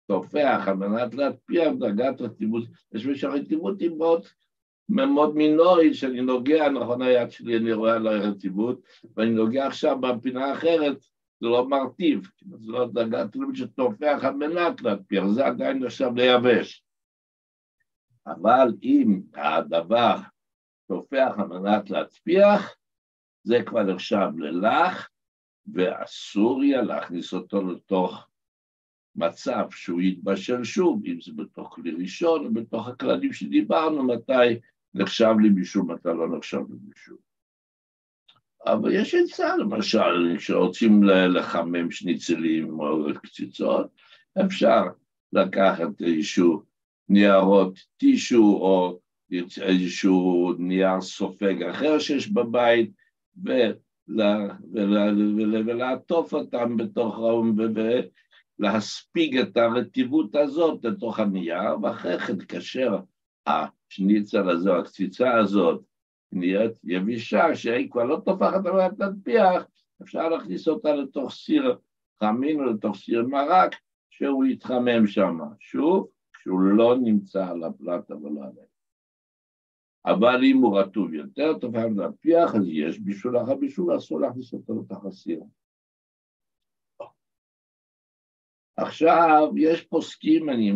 תופח, 0.06 0.64
על 0.66 0.74
מנת 0.74 1.14
להטפיח 1.14 1.72
דרגת 1.78 2.20
רטיבות, 2.20 2.64
יש 2.92 3.06
מי 3.06 3.16
שהרטיבות 3.16 3.80
היא 3.80 3.90
מאוד 3.90 4.26
מאוד 4.92 5.36
מינורית, 5.36 5.94
שאני 5.94 6.20
נוגע, 6.20 6.68
נכון 6.68 7.02
היד 7.02 7.30
שלי, 7.30 7.56
אני 7.56 7.72
רואה 7.72 7.94
על 7.94 8.06
הרטיבות, 8.06 8.80
ואני 9.16 9.30
נוגע 9.30 9.66
עכשיו 9.66 10.00
בפינה 10.00 10.44
האחרת, 10.44 11.00
זה 11.40 11.46
לא 11.48 11.68
מרטיב, 11.68 12.28
זה 12.40 12.72
לא 12.72 12.86
דרגת 12.86 13.18
רטיבות 13.18 13.56
שתופח 13.56 14.20
על 14.22 14.34
מנת 14.34 14.82
להטפיח, 14.82 15.24
זה 15.26 15.46
עדיין 15.46 15.84
נחשב 15.84 16.10
לייבש. 16.16 16.84
אבל 18.26 18.68
אם 18.82 19.20
הדבר 19.34 20.16
תופח 20.88 21.32
על 21.38 21.46
מנת 21.46 21.90
להטפיח, 21.90 22.76
זה 23.44 23.62
כבר 23.66 23.82
נחשב 23.82 24.28
ללח, 24.38 25.10
ואסור 25.74 26.64
יהיה 26.64 26.82
להכניס 26.82 27.34
אותו 27.34 27.66
לתוך 27.66 28.28
מצב 29.16 29.64
שהוא 29.70 30.00
יתבשל 30.00 30.64
שוב, 30.64 31.02
אם 31.06 31.20
זה 31.20 31.32
בתוך 31.36 31.74
כלי 31.74 31.90
ראשון 31.90 32.46
או 32.46 32.52
בתוך 32.52 32.88
הכללים 32.88 33.32
שדיברנו, 33.32 34.02
מתי 34.02 34.60
נחשב 34.94 35.34
לבישול, 35.44 35.82
מתי 35.82 36.08
לא 36.08 36.36
נחשב 36.36 36.60
לבישול. 36.70 37.16
אבל 38.66 38.94
יש 38.94 39.14
עצה, 39.14 39.56
למשל, 39.56 40.36
כשרוצים 40.38 41.02
לחמם 41.04 41.90
שניצלים 41.90 42.80
או 42.80 43.06
קציצות, 43.22 43.86
אפשר 44.46 44.82
לקחת 45.32 46.02
איזשהו 46.02 46.62
ניירות 47.08 47.78
טישו 47.96 48.42
או 48.42 48.98
איזשהו 49.62 50.52
נייר 50.58 51.00
סופג 51.00 51.62
אחר 51.62 51.98
שיש 51.98 52.28
בבית, 52.28 52.90
ולעטוף 55.66 56.34
אותם 56.34 56.76
בתוך 56.76 57.18
האום 57.18 57.56
ולהספיג 58.58 59.38
את 59.38 59.56
הרטיבות 59.56 60.34
הזאת 60.34 60.84
לתוך 60.84 61.18
הנייר, 61.18 61.78
ואחרי 61.82 62.18
כן 62.18 62.44
כאשר 62.44 62.98
השניצל 63.92 64.50
הזה, 64.50 64.76
הקציצה 64.76 65.38
הזאת, 65.38 65.84
נהיית 66.32 66.72
יבישה, 66.84 67.54
שהיא 67.54 67.90
כבר 67.90 68.04
לא 68.04 68.20
טופחת 68.24 68.66
על 68.66 68.76
להטפיח, 68.76 69.66
אפשר 70.02 70.28
להכניס 70.28 70.68
אותה 70.68 70.94
לתוך 70.94 71.32
סיר 71.32 71.76
חמין 72.20 72.60
או 72.60 72.64
לתוך 72.64 72.96
סיר 72.96 73.26
מרק, 73.26 73.76
שהוא 74.10 74.44
יתחמם 74.44 75.06
שם, 75.06 75.38
שוב, 75.60 76.08
כשהוא 76.32 76.60
לא 76.60 76.96
נמצא 77.02 77.46
על 77.50 77.64
הפלטה 77.64 78.16
ולא 78.16 78.40
עליה. 78.40 78.64
אבל 80.06 80.44
אם 80.44 80.56
הוא 80.56 80.78
רטוב 80.78 81.14
יותר, 81.14 81.58
תופעה 81.58 81.88
להפיח, 81.88 82.54
אז 82.54 82.62
יש 82.66 82.98
בישול 82.98 83.42
אחר 83.42 83.54
בישול, 83.54 83.96
אסור 83.96 84.20
להכניס 84.20 84.52
אותו 84.52 84.80
לתוך 84.80 85.04
הסיר. 85.04 85.40
עכשיו, 88.82 89.48
יש 89.56 89.82
פוסקים, 89.82 90.50
אני 90.50 90.72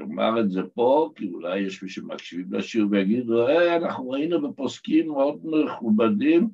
אומר 0.00 0.40
את 0.40 0.50
זה 0.50 0.60
פה, 0.74 1.10
כי 1.14 1.30
אולי 1.32 1.58
יש 1.58 1.82
מי 1.82 1.88
שמקשיבים 1.88 2.52
לשיעור 2.52 2.90
ויגידו, 2.90 3.48
אה, 3.48 3.76
אנחנו 3.76 4.10
ראינו 4.10 4.48
בפוסקים 4.48 5.08
מאוד 5.08 5.40
מכובדים, 5.42 6.48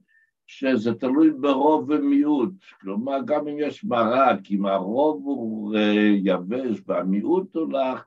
שזה 0.47 0.95
תלוי 0.95 1.31
ברוב 1.31 1.91
ומיעוט. 1.91 2.53
כלומר, 2.81 3.19
גם 3.25 3.49
אם 3.49 3.57
יש 3.59 3.85
ברק, 3.85 4.39
אם 4.51 4.67
הרוב 4.67 5.23
הוא 5.25 5.77
אה, 5.77 6.11
יבש 6.23 6.81
והמיעוט 6.87 7.57
הוא 7.57 7.73
לך, 7.73 8.05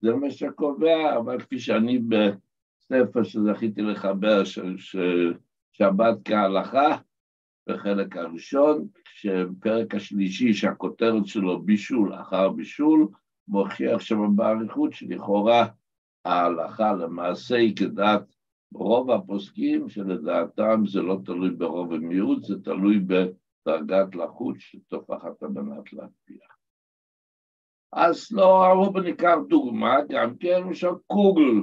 זה 0.00 0.14
מה 0.14 0.30
שקובע, 0.30 1.16
אבל 1.16 1.40
כפי 1.40 1.58
שאני 1.58 1.98
בספר 1.98 3.22
שזכיתי 3.22 3.82
לחבר, 3.82 4.44
של 4.44 4.76
שבת 5.72 6.16
כהלכה, 6.24 6.96
בחלק 7.68 8.16
הראשון, 8.16 8.88
שבפרק 9.14 9.94
השלישי, 9.94 10.54
שהכותרת 10.54 11.26
שלו 11.26 11.62
בישול 11.62 12.14
אחר 12.14 12.48
בישול, 12.48 13.08
מוכיח 13.48 14.00
שם 14.00 14.36
באריכות 14.36 14.92
שלכאורה 14.92 15.66
ההלכה 16.24 16.92
למעשה 16.92 17.56
היא 17.56 17.76
כדעת 17.76 18.22
רוב 18.74 19.10
הפוסקים 19.10 19.88
שלדעתם 19.88 20.82
זה 20.86 21.02
לא 21.02 21.18
תלוי 21.24 21.50
ברוב 21.50 21.90
ומיעוט, 21.90 22.44
זה 22.44 22.62
תלוי 22.62 22.98
בדרגת 22.98 24.14
לחות 24.14 24.56
שטופחת 24.58 25.42
על 25.42 25.48
מנת 25.48 25.92
להטביע. 25.92 26.46
אז 27.92 28.32
לא, 28.32 28.66
הרוב 28.66 28.98
ניקח 28.98 29.36
דוגמה, 29.48 29.96
גם 30.08 30.36
כן, 30.36 30.60
למשל 30.60 30.90
קוגל, 31.06 31.62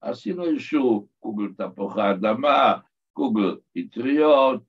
עשינו 0.00 0.44
איזשהו 0.44 1.08
קוגל 1.18 1.48
תפוחי 1.56 2.10
אדמה, 2.10 2.78
קוגל 3.12 3.56
אטריות, 3.78 4.62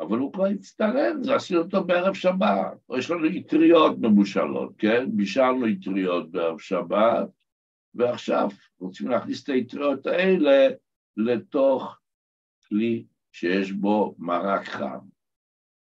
אבל 0.00 0.18
הוא 0.18 0.32
כבר 0.32 0.46
הצטרף, 0.46 1.16
זה 1.22 1.34
עשינו 1.34 1.60
אותו 1.60 1.84
בערב 1.84 2.14
שבת. 2.14 2.78
יש 2.98 3.10
לנו 3.10 3.28
אטריות 3.38 3.98
מבושלות, 3.98 4.72
כן? 4.78 5.16
בישלנו 5.16 5.66
אטריות 5.72 6.30
בערב 6.30 6.58
שבת, 6.58 7.28
ועכשיו 7.94 8.48
רוצים 8.80 9.08
להכניס 9.08 9.44
את 9.44 9.48
האטריות 9.48 10.06
האלה 10.06 10.68
לתוך 11.16 12.00
כלי 12.68 13.04
שיש 13.32 13.72
בו 13.72 14.14
מרק 14.18 14.64
חם. 14.64 14.98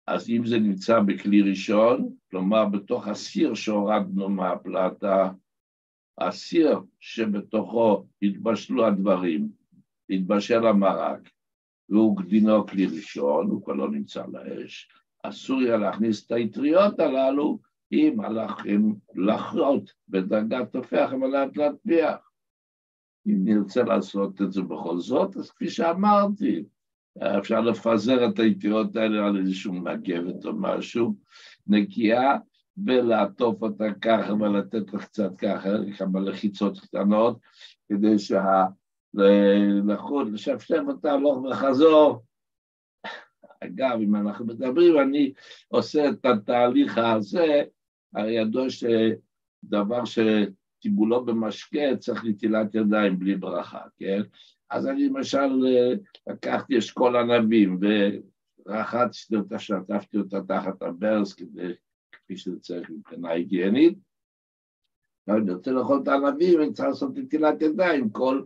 אז 0.06 0.30
אם 0.30 0.46
זה 0.46 0.58
נמצא 0.58 1.00
בכלי 1.00 1.42
ראשון, 1.42 2.14
כלומר 2.30 2.64
בתוך 2.64 3.08
הסיר 3.08 3.54
שהורדנו 3.54 4.28
מהפלטה, 4.28 5.30
הסיר 6.18 6.80
שבתוכו 7.00 8.06
התבשלו 8.22 8.86
הדברים, 8.86 9.48
התבשל 10.10 10.66
המרק, 10.66 11.28
והוא 11.92 12.22
דינו 12.28 12.66
כלי 12.66 12.86
ראשון, 12.86 13.46
הוא 13.46 13.64
כבר 13.64 13.72
לא 13.72 13.90
נמצא 13.90 14.24
לאש, 14.32 14.88
אסור 15.22 15.60
היה 15.60 15.76
להכניס 15.76 16.26
את 16.26 16.32
האטריות 16.32 17.00
הללו 17.00 17.58
עם 17.90 18.20
הלכים 18.20 18.94
לחרות 19.14 19.92
בדרגת 20.08 20.72
תופח 20.72 21.08
על 21.10 21.16
מנת 21.16 21.56
להטביח. 21.56 22.30
אם 23.26 23.38
נרצה 23.44 23.82
לעשות 23.82 24.42
את 24.42 24.52
זה 24.52 24.62
בכל 24.62 24.98
זאת, 24.98 25.36
אז 25.36 25.50
כפי 25.50 25.70
שאמרתי, 25.70 26.64
אפשר 27.38 27.60
לפזר 27.60 28.28
את 28.28 28.38
האטריות 28.38 28.96
האלה 28.96 29.26
על 29.26 29.38
איזשהו 29.38 29.72
מגבת 29.72 30.44
או 30.44 30.52
משהו, 30.52 31.14
נקייה, 31.66 32.38
ולעטוף 32.86 33.62
אותה 33.62 33.84
ככה 34.00 34.34
ולתת 34.34 34.92
לה 34.92 35.00
קצת 35.00 35.30
ככה, 35.38 35.68
כמה 35.98 36.20
לחיצות 36.20 36.80
קטנות, 36.80 37.38
כדי 37.88 38.18
שה... 38.18 38.64
לחוד, 39.84 40.32
לשפשף 40.32 40.80
אותה 40.88 41.12
הלוך 41.12 41.38
וחזור. 41.38 42.22
אגב, 43.64 43.98
אם 44.00 44.16
אנחנו 44.16 44.46
מדברים, 44.46 44.98
אני 44.98 45.32
עושה 45.68 46.08
את 46.08 46.24
התהליך 46.24 46.98
הזה, 46.98 47.62
הרי 48.14 48.32
ידוע 48.32 48.66
שדבר 48.70 50.02
שטיבולו 50.04 51.24
במשקה 51.24 51.96
צריך 51.98 52.24
נטילת 52.24 52.74
ידיים 52.74 53.18
בלי 53.18 53.36
ברכה, 53.36 53.80
כן? 53.96 54.22
אז 54.70 54.86
אני 54.86 55.08
למשל 55.08 55.66
לקחתי 56.26 56.78
אשכול 56.78 57.16
ענבים 57.16 57.80
ורחצתי 58.66 59.36
אותה, 59.36 59.58
שטפתי 59.58 60.18
אותה 60.18 60.40
תחת 60.48 60.82
הברס 60.82 61.34
כדי, 61.34 61.72
כפי 62.12 62.36
שזה 62.36 62.60
צריך 62.60 62.90
מבחינה 62.90 63.30
היגיינית. 63.30 63.98
אני 65.28 65.52
רוצה 65.52 65.70
לאכול 65.70 66.00
את 66.02 66.08
הענבים, 66.08 66.60
אני 66.60 66.72
צריך 66.72 66.88
לעשות 66.88 67.10
נטילת 67.16 67.62
ידיים, 67.62 68.10
כל 68.10 68.42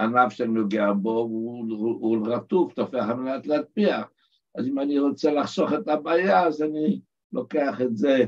ענף 0.00 0.32
שאני 0.32 0.52
נוגע 0.52 0.92
בו 0.92 1.18
הוא, 1.18 1.66
הוא, 2.00 2.26
רטוב, 2.28 2.72
תופח 2.72 3.04
על 3.08 3.14
מנת 3.14 3.46
להטפיח. 3.46 4.10
אז 4.54 4.66
אם 4.66 4.78
אני 4.78 4.98
רוצה 4.98 5.32
לחסוך 5.32 5.72
את 5.72 5.88
הבעיה, 5.88 6.46
אז 6.46 6.62
אני 6.62 7.00
לוקח 7.32 7.80
את 7.80 7.96
זה, 7.96 8.24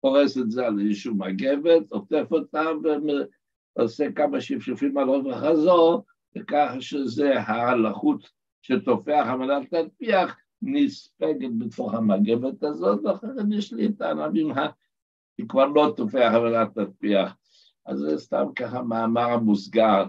פורס 0.00 0.38
את 0.38 0.50
זה 0.50 0.66
על 0.66 0.80
איזשהו 0.80 1.14
מגבת, 1.14 1.92
עוטף 1.92 2.26
אותה 2.30 2.62
ועושה 3.76 4.12
כמה 4.12 4.40
שפשופים 4.40 4.98
על 4.98 5.08
רוב 5.08 5.28
החזור, 5.28 6.04
וככה 6.38 6.80
שזה 6.80 7.40
הלחות 7.40 8.30
שתופח 8.62 9.26
על 9.28 9.38
מנת 9.38 9.72
להטפיח, 9.72 10.36
נספגת 10.62 11.50
בתוך 11.58 11.94
המגבת 11.94 12.62
הזאת, 12.62 13.00
ואחרי 13.04 13.30
כן 13.38 13.52
יש 13.52 13.72
לי 13.72 13.86
את 13.86 14.00
הענבים, 14.00 14.52
היא 15.38 15.48
כבר 15.48 15.66
לא 15.66 15.92
תופח 15.96 16.30
על 16.34 16.42
מנת 16.42 16.76
להטפיח. 16.76 17.36
אז 17.86 17.98
זה 17.98 18.18
סתם 18.18 18.44
ככה 18.56 18.82
מאמר 18.82 19.30
המוסגר. 19.30 20.04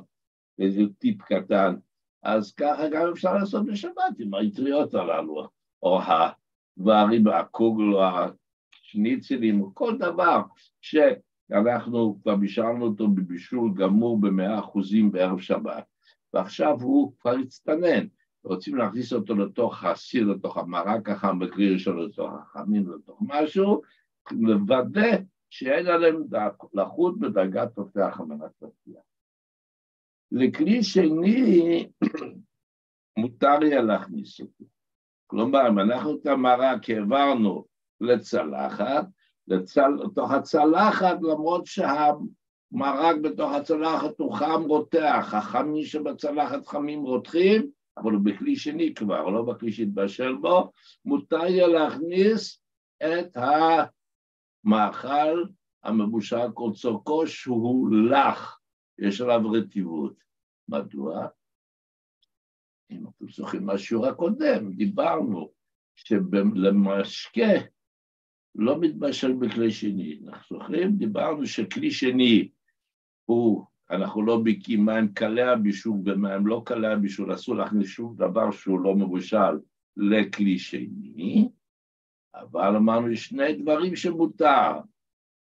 איזה 0.60 0.82
טיפ 1.00 1.22
קטן, 1.22 1.76
אז 2.24 2.54
ככה 2.54 2.90
גם 2.90 3.08
אפשר 3.12 3.34
לעשות 3.34 3.66
בשבת 3.66 4.20
עם 4.20 4.34
האטריות 4.34 4.94
הללו, 4.94 5.48
או 5.84 6.00
הדברים, 6.02 7.28
הקוגל, 7.28 7.94
או 7.94 8.02
השניצלים, 8.04 9.62
או 9.62 9.76
כל 9.76 9.98
דבר 9.98 10.42
שאנחנו 10.82 12.18
כבר 12.22 12.36
בישרנו 12.36 12.86
אותו 12.86 13.08
בבישול 13.08 13.74
גמור 13.74 14.22
במאה 14.22 14.60
אחוזים 14.60 15.12
בערב 15.12 15.40
שבת, 15.40 15.84
ועכשיו 16.34 16.82
הוא 16.82 17.14
כבר 17.20 17.32
הצטנן, 17.32 18.06
רוצים 18.44 18.76
להכניס 18.76 19.14
אותו 19.14 19.36
לתוך 19.36 19.84
הסיר, 19.84 20.28
לתוך 20.28 20.58
המרק 20.58 21.10
החם, 21.10 21.40
בקריר 21.40 21.74
ראשון 21.74 22.00
לתוך 22.00 22.32
החמים, 22.34 22.92
לתוך 22.92 23.20
משהו, 23.22 23.82
לוודא 24.32 25.18
שאין 25.50 25.88
עליהם 25.88 26.24
לחות 26.74 27.20
בדרגת 27.20 27.76
תופח 27.76 28.20
המנת 28.20 28.52
תפיח. 28.60 29.02
לכלי 30.38 30.84
שני 30.84 31.88
מותר 33.20 33.58
היה 33.62 33.82
להכניס 33.82 34.42
אותו. 34.42 34.66
כלומר, 35.28 35.70
אם 35.70 35.80
אנחנו 35.80 36.16
את 36.16 36.28
המרק 36.28 36.90
העברנו 36.90 37.66
לצלחת, 38.02 39.06
לצל... 39.48 39.88
לתוך 40.04 40.32
הצלחת, 40.32 41.18
למרות 41.22 41.66
שהמרק 41.66 43.16
בתוך 43.24 43.52
הצלחת 43.52 44.20
הוא 44.20 44.34
חם 44.36 44.64
רותח, 44.68 45.34
החמים 45.34 45.84
שבצלחת 45.84 46.68
חמים 46.68 47.02
רותחים, 47.02 47.70
אבל 47.98 48.12
הוא 48.12 48.22
בכלי 48.24 48.56
שני 48.56 48.94
כבר, 48.94 49.30
לא 49.30 49.42
בכלי 49.42 49.72
שהתבשל 49.72 50.36
בו, 50.36 50.72
מותר 51.06 51.42
היה 51.42 51.68
להכניס 51.68 52.62
את 53.04 53.38
המאכל 54.66 55.44
המבושל 55.84 56.52
קוצוקו 56.54 57.28
שהוא 57.28 57.90
לח, 57.92 58.60
יש 59.00 59.22
עליו 59.22 59.52
רטיבות. 59.52 60.25
מדוע? 60.70 61.28
אם 62.92 63.04
אתם 63.08 63.30
זוכרים 63.30 63.66
מהשיעור 63.66 64.08
הקודם, 64.08 64.74
דיברנו 64.74 65.52
שלמשקה 65.96 67.52
לא 68.56 68.80
מתבשל 68.80 69.34
בכלי 69.34 69.72
שני. 69.72 70.20
אנחנו 70.28 70.58
זוכרים? 70.58 70.98
דיברנו 70.98 71.46
שכלי 71.46 71.92
שני 71.92 72.50
הוא, 73.26 73.66
אנחנו 73.92 74.26
לא 74.26 74.42
בקיאים 74.46 74.86
מים 74.86 75.14
קלי 75.14 75.42
הבישול 75.42 75.94
ומים 76.06 76.48
לא 76.48 76.62
קלי 76.66 76.88
הבישול, 76.88 77.34
אסור 77.34 77.56
להכניס 77.56 77.88
שום 77.88 78.16
דבר 78.18 78.52
שהוא 78.52 78.80
לא 78.80 78.96
מבושל 78.96 79.60
לכלי 79.98 80.60
שני, 80.60 81.50
אבל 82.36 82.76
אמרנו 82.76 83.16
שני 83.16 83.54
דברים 83.54 83.96
שמותר, 83.96 84.72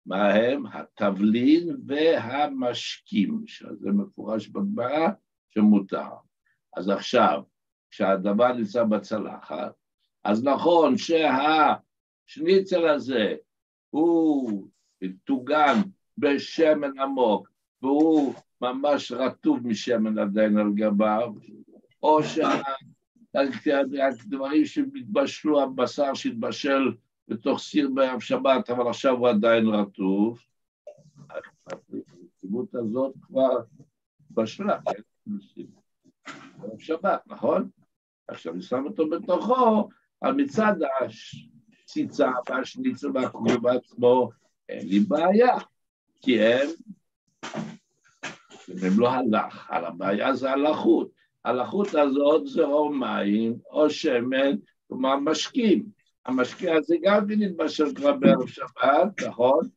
מה 0.08 0.34
הם? 0.34 0.66
התבלין 0.66 1.76
והמשקים, 1.86 3.42
שזה 3.46 3.90
מפורש 3.92 4.48
בגמרא 4.48 5.08
שמותר. 5.50 6.08
אז 6.76 6.88
עכשיו, 6.88 7.42
כשהדבר 7.90 8.52
נמצא 8.52 8.84
בצלחת, 8.84 9.72
אז 10.24 10.44
נכון 10.44 10.94
שהשניצל 10.98 12.88
הזה 12.88 13.34
הוא 13.90 14.68
טוגן 15.24 15.80
בשמן 16.18 16.98
עמוק, 16.98 17.48
והוא 17.82 18.34
ממש 18.60 19.12
רטוב 19.12 19.66
משמן 19.66 20.18
עדיין 20.18 20.58
על 20.58 20.72
גביו, 20.74 21.32
או 22.02 22.22
שה... 22.22 22.62
הדברים 24.08 24.64
שהתבשלו, 24.64 25.62
הבשר 25.62 26.14
שהתבשל 26.14 26.92
בתוך 27.28 27.60
סיר 27.60 27.90
בערב 27.94 28.20
שבת, 28.20 28.70
אבל 28.70 28.88
עכשיו 28.88 29.16
הוא 29.16 29.28
עדיין 29.28 29.66
רטוב. 29.66 30.40
הנציבות 31.66 32.74
הזאת 32.74 33.14
כבר 33.22 33.56
בשלה, 34.30 34.78
כן? 34.84 35.32
בערב 36.58 36.78
שבת, 36.78 37.20
נכון? 37.26 37.68
עכשיו 38.28 38.54
אני 38.54 38.62
שם 38.62 38.84
אותו 38.84 39.08
בתוכו, 39.08 39.88
אבל 40.22 40.32
מצד 40.32 40.74
הציצה 41.84 42.30
והשניצה 42.48 43.08
והקורים 43.14 43.62
בעצמו, 43.62 44.30
אין 44.68 44.88
לי 44.88 45.00
בעיה, 45.00 45.56
כי 46.20 46.42
הם, 46.42 46.68
הם 48.68 48.92
לא 48.98 49.10
הלך, 49.10 49.70
על 49.70 49.84
הבעיה 49.84 50.34
זה 50.34 50.50
הלחות. 50.50 51.10
הלחות 51.44 51.94
הזאת 51.94 52.46
זה 52.46 52.64
או 52.64 52.92
מים 52.92 53.58
או 53.70 53.90
שמן, 53.90 54.56
כלומר 54.88 55.16
משקים. 55.16 55.97
המשקה 56.26 56.76
הזה 56.76 56.96
גם 57.02 57.26
כן 57.28 57.42
נתבשל 57.42 57.94
כבר 57.94 58.16
בערב 58.16 58.46
שבת, 58.46 59.22
נכון? 59.28 59.68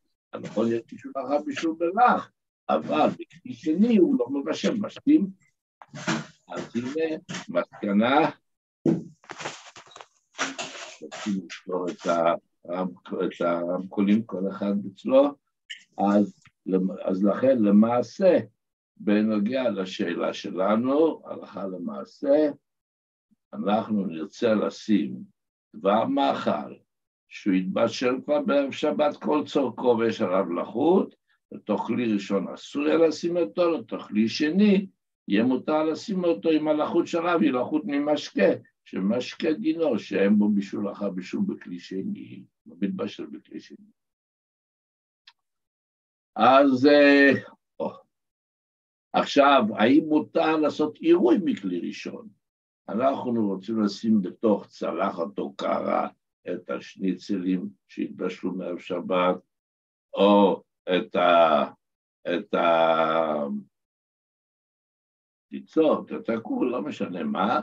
יכול 0.44 0.66
להיות 0.66 0.94
מישהו 0.94 1.12
אחר 1.16 1.44
מישהו 1.46 1.76
בלח, 1.76 2.32
אבל 2.70 3.10
בכלי 3.10 3.54
שני 3.54 3.98
הוא 3.98 4.16
לא 4.20 4.30
מבשל 4.30 4.74
משקים. 4.78 5.28
אז 6.48 6.76
הנה, 6.76 7.18
מסקנה, 7.50 8.30
את 13.26 13.42
הרמקולים, 13.42 14.24
כל 14.24 14.50
אחד 14.52 14.74
אצלו, 14.94 15.36
אז, 15.98 16.44
אז 17.06 17.24
לכן 17.24 17.58
למעשה, 17.60 18.38
בנוגע 18.98 19.70
לשאלה 19.70 20.34
שלנו, 20.34 21.22
הלכה 21.26 21.68
למעשה, 21.68 22.50
אנחנו 23.54 24.06
נרצה 24.06 24.54
לשים 24.54 25.24
דבר 25.76 26.06
מאכל 26.06 26.76
שהוא 27.30 27.54
יתבשל 27.54 28.16
כבר 28.26 28.42
בערב 28.42 28.72
שבת 28.72 29.18
כל 29.18 29.44
צורכו 29.46 29.98
ויש 30.00 30.22
עליו 30.22 30.54
לחות, 30.54 31.16
לתוך 31.52 31.82
כלי 31.88 32.14
ראשון 32.14 32.48
אסור 32.54 32.88
יהיה 32.88 32.98
לשים 32.98 33.38
אותו, 33.38 33.72
לתוך 33.72 34.08
כלי 34.08 34.30
שני 34.30 34.88
יהיה 35.28 35.44
מותר 35.44 35.84
לשים 35.84 36.24
אותו 36.24 36.50
עם 36.50 36.68
הלחות 36.68 37.08
שלו, 37.08 37.40
היא 37.42 37.52
לחות 37.52 37.82
ממשקה, 37.86 38.50
שמשקה 38.86 39.54
דינו 39.54 40.00
שאין 40.00 40.38
בו 40.38 40.50
בישול 40.50 40.92
אחר 40.92 41.10
בישול 41.10 41.42
בכלי 41.48 41.80
שני, 41.80 42.44
לא 42.66 42.76
מתבשל 42.82 43.26
בכלי 43.26 43.60
שני. 43.60 43.86
אז 46.36 46.86
אה, 46.86 47.32
עכשיו, 49.14 49.64
האם 49.76 50.04
מותר 50.08 50.58
לעשות 50.58 50.98
עירוי 50.98 51.38
מכלי 51.46 51.80
ראשון? 51.80 52.41
אנחנו 52.92 53.48
רוצים 53.48 53.82
לשים 53.82 54.22
בתוך 54.22 54.66
צלחת 54.68 55.38
או 55.40 55.54
קרה 55.54 56.08
את 56.54 56.70
השניצלים 56.70 57.70
שהתבשלו 57.88 58.54
מערב 58.54 58.80
שבת, 58.80 59.36
או 60.14 60.64
את 60.90 61.16
ה... 61.16 61.64
את 62.28 62.54
ה... 62.54 63.48
ניצות, 65.52 66.12
את 66.12 66.30
הכול, 66.30 66.72
לא 66.72 66.82
משנה 66.82 67.24
מה, 67.24 67.60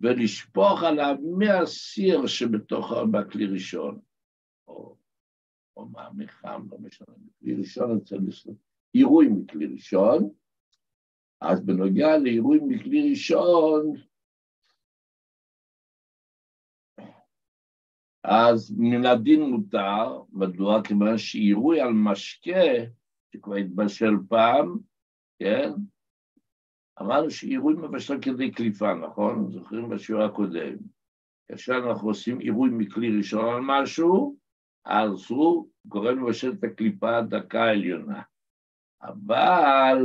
ולשפוך 0.00 0.82
עליו 0.82 1.16
מהסיר 1.38 2.26
שבתוך 2.26 2.92
בכלי 3.12 3.46
ראשון, 3.46 4.00
או, 4.68 4.96
או 5.76 5.86
מהמחם, 5.86 6.66
לא 6.70 6.78
משנה, 6.78 7.14
מכלי 7.26 7.54
ראשון 7.54 7.96
אצל 7.96 8.18
עירוי 8.92 9.28
מכלי 9.28 9.66
ראשון, 9.66 10.30
אז 11.40 11.64
בנוגע 11.64 12.18
לעירוי 12.18 12.58
מכלי 12.62 13.10
ראשון, 13.10 13.92
אז 18.24 18.74
מן 18.78 19.06
הדין 19.06 19.42
מותר, 19.42 20.22
מדוע? 20.32 20.82
כיוון 20.84 21.18
שעירוי 21.18 21.80
על 21.80 21.92
משקה, 21.92 22.64
שכבר 23.32 23.54
התבשל 23.54 24.14
פעם, 24.28 24.78
כן? 25.38 25.70
אמרנו 27.00 27.30
שעירוי 27.30 27.74
מבשל 27.74 28.20
כדי 28.22 28.50
קליפה, 28.50 28.94
נכון? 28.94 29.50
זוכרים 29.50 29.88
בשיעור 29.88 30.22
הקודם. 30.22 30.76
כאשר 31.48 31.74
אנחנו 31.90 32.08
עושים 32.08 32.38
עירוי 32.38 32.70
מכלי 32.72 33.16
ראשון 33.16 33.54
על 33.54 33.60
משהו, 33.62 34.36
אז 34.84 35.10
הוא 35.28 35.68
גורם 35.84 36.24
לבשל 36.24 36.52
את 36.52 36.64
הקליפה 36.64 37.16
הדקה 37.16 37.64
העליונה. 37.64 38.22
אבל 39.02 39.96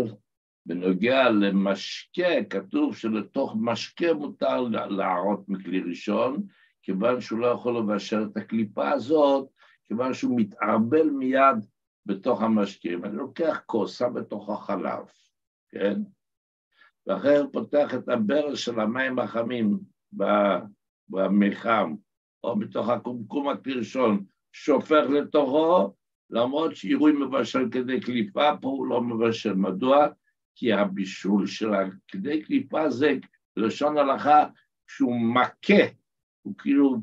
בנוגע 0.66 1.30
למשקה, 1.30 2.44
כתוב 2.50 2.96
שלתוך 2.96 3.56
משקה 3.60 4.14
מותר 4.14 4.62
להראות 4.90 5.50
מכלי 5.50 5.82
ראשון, 5.82 6.44
כיוון 6.88 7.22
שהוא 7.22 7.40
לא 7.40 7.48
יכול 7.48 7.78
לבשל 7.78 8.24
את 8.32 8.38
הקליפה 8.38 8.90
הזאת, 8.92 9.48
כיוון 9.84 10.14
שהוא 10.14 10.40
מתערבל 10.40 11.10
מיד 11.10 11.66
בתוך 12.06 12.42
המשקה. 12.42 12.90
אם 12.90 13.06
אני 13.06 13.16
לוקח 13.16 13.62
כוס, 13.66 13.98
שם 13.98 14.14
בתוך 14.14 14.50
החלב, 14.50 15.06
כן? 15.70 16.02
ואחרי 17.08 17.38
הוא 17.38 17.50
פותח 17.54 17.94
את 17.96 18.10
הברז 18.10 18.58
של 18.58 18.80
המים 18.80 19.20
החמים 19.20 19.80
במיחם, 21.10 21.96
או 22.44 22.60
בתוך 22.60 22.90
הקומקום 22.90 23.50
הקרשון, 23.50 24.24
שופך 24.52 25.04
לתוכו, 25.10 25.94
למרות 26.30 26.76
שעירוי 26.76 27.12
מבשל 27.12 27.70
כדי 27.72 28.00
קליפה, 28.00 28.50
פה 28.62 28.68
הוא 28.68 28.88
לא 28.88 29.02
מבשל. 29.02 29.54
מדוע? 29.54 30.08
כי 30.56 30.74
הבישול 30.74 31.48
של 31.48 31.70
כדי 32.08 32.44
קליפה 32.44 32.90
זה 32.90 33.14
לשון 33.58 33.98
הלכה 33.98 34.46
שהוא 34.88 35.22
מכה, 35.34 35.84
הוא 36.48 36.54
כאילו 36.58 36.98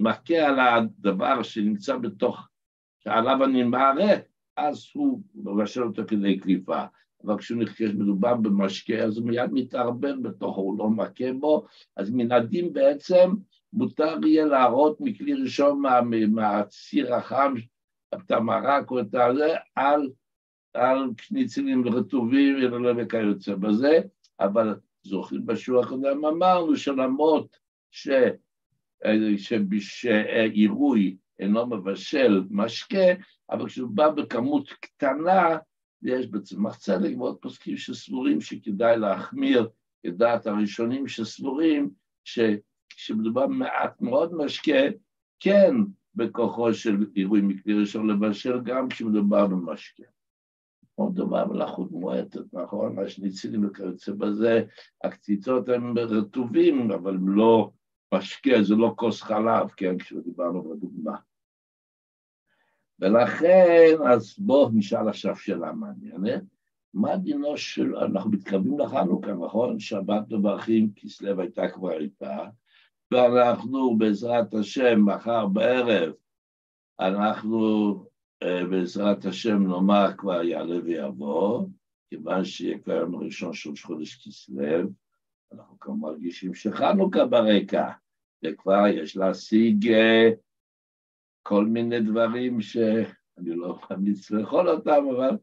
מכה 0.00 0.34
על 0.34 0.60
הדבר 0.60 1.42
שנמצא 1.42 1.96
בתוך, 1.96 2.48
שעליו 3.04 3.44
אני 3.44 3.62
מערה, 3.62 4.12
אז 4.56 4.86
הוא 4.94 5.20
מבשל 5.34 5.82
אותו 5.82 6.02
כדי 6.08 6.38
קליפה. 6.38 6.84
אבל 7.24 7.38
כשמדובר 7.38 8.34
במשקה, 8.34 8.94
אז 8.94 9.18
הוא 9.18 9.26
מיד 9.26 9.50
מתערבב 9.52 10.14
בתוכו, 10.22 10.60
הוא 10.60 10.78
לא 10.78 10.90
מכה 10.90 11.32
בו, 11.40 11.66
אז 11.96 12.10
מן 12.10 12.32
הדין 12.32 12.72
בעצם 12.72 13.30
מותר 13.72 14.18
יהיה 14.26 14.44
להראות 14.44 15.00
מכלי 15.00 15.34
ראשון 15.34 15.80
מה, 15.80 16.00
מהציר 16.28 17.14
החם, 17.14 17.54
את 18.14 18.30
המרק 18.30 18.90
או 18.90 19.00
את 19.00 19.14
הזה, 19.14 19.54
על, 19.74 20.10
על 20.74 21.10
קניצלים 21.16 21.88
רטובים 21.88 22.56
וכיוצא 22.96 23.54
בזה, 23.54 24.00
אבל 24.40 24.74
זוכרים 25.02 25.46
בשיעור 25.46 25.84
הקודם 25.84 26.24
אמרנו 26.24 26.76
שלמרות 26.76 27.56
ש... 27.90 28.08
שעירוי 29.80 31.16
אינו 31.38 31.66
מבשל 31.66 32.42
משקה, 32.50 33.06
אבל 33.50 33.66
כשהוא 33.66 33.90
בא 33.90 34.10
בכמות 34.10 34.68
קטנה, 34.68 35.58
יש 36.02 36.26
בצמח 36.26 36.76
צדק 36.76 37.10
ועוד 37.18 37.36
פוסקים 37.40 37.76
שסבורים 37.76 38.40
שכדאי 38.40 38.98
להחמיר 38.98 39.68
את 40.06 40.16
דעת 40.16 40.46
הראשונים 40.46 41.08
שסבורים 41.08 41.90
שכשמדובר 42.24 43.46
מעט 43.46 44.00
מאוד 44.00 44.34
משקה, 44.34 44.80
כן 45.40 45.74
בכוחו 46.14 46.74
של 46.74 47.06
עירוי 47.14 47.40
מכלי 47.40 47.80
ראשון 47.80 48.10
לבשל 48.10 48.60
גם 48.64 48.88
כשמדובר 48.88 49.46
במשקה. 49.46 50.02
כמו 50.96 51.10
מדובר 51.10 51.46
מלאכות 51.46 51.90
מועטת, 51.90 52.54
נכון? 52.54 52.98
השניצילים 52.98 53.66
וכיוצא 53.66 54.12
בזה, 54.12 54.64
הקציצות 55.04 55.68
הן 55.68 55.98
רטובים, 55.98 56.90
אבל 56.90 57.16
לא 57.20 57.70
משקה, 58.18 58.62
זה 58.62 58.74
לא 58.74 58.92
כוס 58.96 59.22
חלב, 59.22 59.68
כן, 59.76 59.98
כשדיברנו 59.98 60.62
בדוגמה. 60.62 61.16
ולכן, 62.98 63.94
אז 64.10 64.34
בואו 64.38 64.70
נשאל 64.74 65.08
עכשיו 65.08 65.36
שאלה 65.36 65.72
מעניינת. 65.72 66.42
מה 66.94 67.16
דינו 67.16 67.56
של, 67.56 67.96
אנחנו 67.96 68.30
מתקרבים 68.30 68.78
לחנוכה, 68.78 69.32
נכון? 69.32 69.80
שבת 69.80 70.30
מברכים, 70.30 70.90
כסלו 70.96 71.40
הייתה 71.40 71.68
כבר 71.68 71.98
איתה, 72.00 72.38
ואנחנו 73.12 73.96
בעזרת 73.98 74.54
השם, 74.54 75.04
מחר 75.04 75.46
בערב, 75.46 76.12
אנחנו 77.00 77.94
אה, 78.42 78.66
בעזרת 78.70 79.24
השם 79.24 79.62
נאמר 79.62 80.12
כבר 80.18 80.42
יעלה 80.42 80.76
ויבוא, 80.84 81.66
כיוון 82.10 82.44
שיהיה 82.44 82.78
כבר 82.78 82.94
יום 82.94 83.16
ראשון 83.16 83.52
של 83.52 83.76
חודש 83.76 84.28
כסלו, 84.28 84.88
אנחנו 85.52 85.78
כבר 85.80 85.92
מרגישים 85.92 86.54
שחנוכה 86.54 87.24
ברקע, 87.24 87.90
וכבר 88.44 88.86
יש 88.86 89.16
להשיג 89.16 89.92
אה, 89.92 90.30
כל 91.42 91.64
מיני 91.64 92.00
דברים 92.00 92.60
שאני 92.60 93.56
לא 93.56 93.78
ממליץ 93.90 94.30
לאכול 94.30 94.68
אותם, 94.68 95.04
אבל 95.16 95.36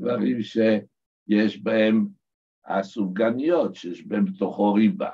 דברים 0.00 0.42
שיש 0.42 1.62
בהם 1.62 2.06
הסופגניות, 2.66 3.74
שיש 3.74 4.06
בהם 4.06 4.24
בתוכו 4.24 4.74
ריבה. 4.74 5.10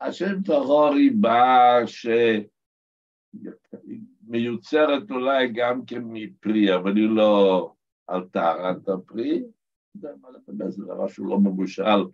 אז 0.00 0.14
שיש 0.14 0.32
בתוכו 0.42 0.90
ריבה 0.90 1.78
שמיוצרת 4.28 5.10
אולי 5.10 5.52
גם 5.52 5.84
כן 5.84 6.02
מפרי, 6.04 6.74
אבל 6.76 6.96
היא 6.96 7.08
לא 7.08 7.72
על 8.06 8.28
טהרת 8.28 8.88
הפרי, 8.88 9.44
זה 9.94 10.08
דבר 10.78 11.08
שהוא 11.08 11.28
לא 11.28 11.38
מבושל, 11.38 12.04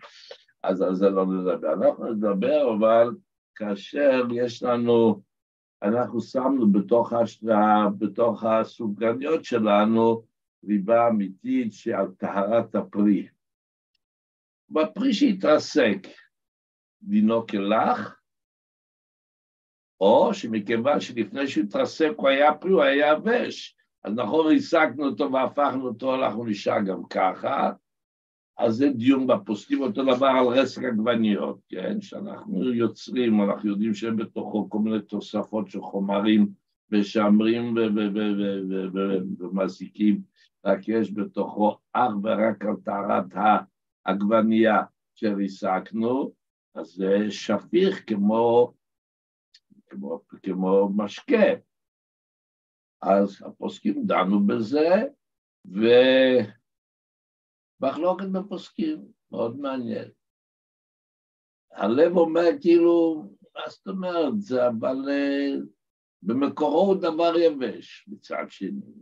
אז 0.63 0.83
על 0.83 0.95
זה 0.95 1.11
לא 1.11 1.27
נדבר. 1.27 1.73
אנחנו 1.73 2.13
נדבר 2.13 2.75
אבל 2.75 3.11
כאשר 3.59 4.23
יש 4.35 4.63
לנו, 4.63 5.23
אנחנו 5.83 6.21
שמנו 6.21 6.73
בתוך, 6.73 7.13
הש... 7.13 7.45
בתוך 7.99 8.45
הסופגניות 8.45 9.45
שלנו 9.45 10.23
ריבה 10.65 11.09
אמיתית 11.09 11.73
שעל 11.73 12.07
טהרת 12.19 12.75
הפרי. 12.75 13.29
בפרי 14.71 15.13
שהתרסק, 15.15 15.99
דינו 17.03 17.47
כלך, 17.47 18.21
או 20.01 20.35
שמכיוון 20.35 21.01
שלפני 21.01 21.49
שהוא 21.49 21.65
התרסק 21.65 22.13
הוא 22.17 22.29
היה 22.29 22.55
פרי, 22.55 22.71
הוא 22.71 22.83
היה 22.83 23.13
יבש, 23.13 23.77
אז 24.05 24.13
נכון, 24.15 24.55
הסקנו 24.55 25.05
אותו 25.05 25.33
והפכנו 25.33 25.89
אותו, 25.89 26.15
אנחנו 26.15 26.45
נשאר 26.45 26.81
גם 26.87 27.03
ככה, 27.11 27.71
אז 28.59 28.75
זה 28.75 28.89
דיון 28.89 29.27
בפוסקים, 29.27 29.81
אותו 29.81 30.03
דבר 30.03 30.27
על 30.27 30.47
רסק 30.47 30.85
עגבניות, 30.85 31.59
כן? 31.69 32.01
שאנחנו 32.01 32.73
יוצרים, 32.75 33.43
אנחנו 33.43 33.71
יודעים 33.71 33.95
שאין 33.95 34.17
בתוכו 34.17 34.71
כל 34.71 34.79
מיני 34.79 35.03
תוספות 35.03 35.71
של 35.71 35.81
חומרים 35.81 36.49
משמרים 36.91 37.75
ומזיקים, 39.39 40.23
רק 40.65 40.89
יש 40.89 41.13
בתוכו 41.15 41.77
אך 41.93 42.13
ורק 42.23 42.65
על 42.65 42.77
טהרת 42.85 43.27
העגבנייה 44.07 44.83
שהסקנו, 45.15 46.33
אז 46.75 46.87
זה 46.87 47.31
שפיך 47.31 48.05
כמו, 48.07 48.73
כמו, 49.87 50.21
כמו 50.43 50.89
משקה. 50.97 51.47
אז 53.03 53.43
הפוסקים 53.47 54.07
דנו 54.07 54.47
בזה, 54.47 55.05
ומחלוקת 57.81 58.27
בפוסקים, 58.27 59.05
מאוד 59.33 59.61
מעניין. 59.61 60.09
הלב 61.73 62.17
אומר 62.17 62.49
כאילו, 62.61 63.25
מה 63.55 63.61
זאת 63.69 63.89
אומרת, 63.89 64.41
זה 64.41 64.69
אבל 64.69 64.97
אה, 65.09 65.55
במקורו 66.23 66.81
הוא 66.81 66.95
דבר 66.95 67.33
יבש, 67.39 68.09
מצד 68.09 68.45
שני. 68.49 68.93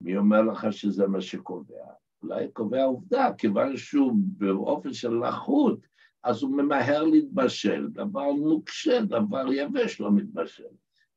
מי 0.00 0.16
אומר 0.16 0.42
לך 0.42 0.72
שזה 0.72 1.06
מה 1.06 1.20
שקובע? 1.20 1.84
אולי 2.22 2.48
קובע 2.52 2.84
עובדה, 2.84 3.28
כיוון 3.38 3.76
שהוא 3.76 4.12
באופן 4.14 4.92
של 4.92 5.10
לחות, 5.10 5.86
אז 6.24 6.42
הוא 6.42 6.50
ממהר 6.50 7.04
להתבשל, 7.04 7.86
דבר 7.88 8.32
נוקשה, 8.32 9.00
דבר 9.00 9.52
יבש 9.52 10.00
לא 10.00 10.10
מתבשל. 10.12 10.64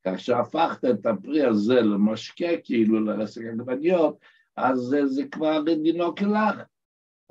כך 0.05 0.19
שהפכת 0.19 0.85
את 0.85 1.05
הפרי 1.05 1.43
הזה 1.43 1.81
למשקה, 1.81 2.57
כאילו 2.63 2.99
לרסק 2.99 3.41
עגבניות, 3.53 4.17
אז 4.55 4.77
זה, 5.05 5.27
כבר 5.31 5.61
דינו 5.61 6.15
כלך. 6.15 6.61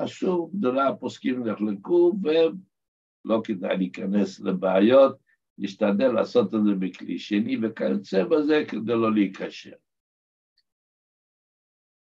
חשוב, 0.01 0.51
גדולי 0.55 0.83
הפוסקים 0.83 1.49
נחלקו, 1.49 2.13
ולא 2.23 3.41
כדאי 3.45 3.77
להיכנס 3.77 4.41
לבעיות, 4.41 5.17
נשתדל 5.59 6.13
לעשות 6.13 6.55
את 6.55 6.65
זה 6.65 6.75
בכלי 6.79 7.19
שני 7.19 7.57
וכיוצא 7.63 8.25
בזה 8.25 8.65
כדי 8.69 8.93
לא 8.93 9.13
להיקשר. 9.13 9.73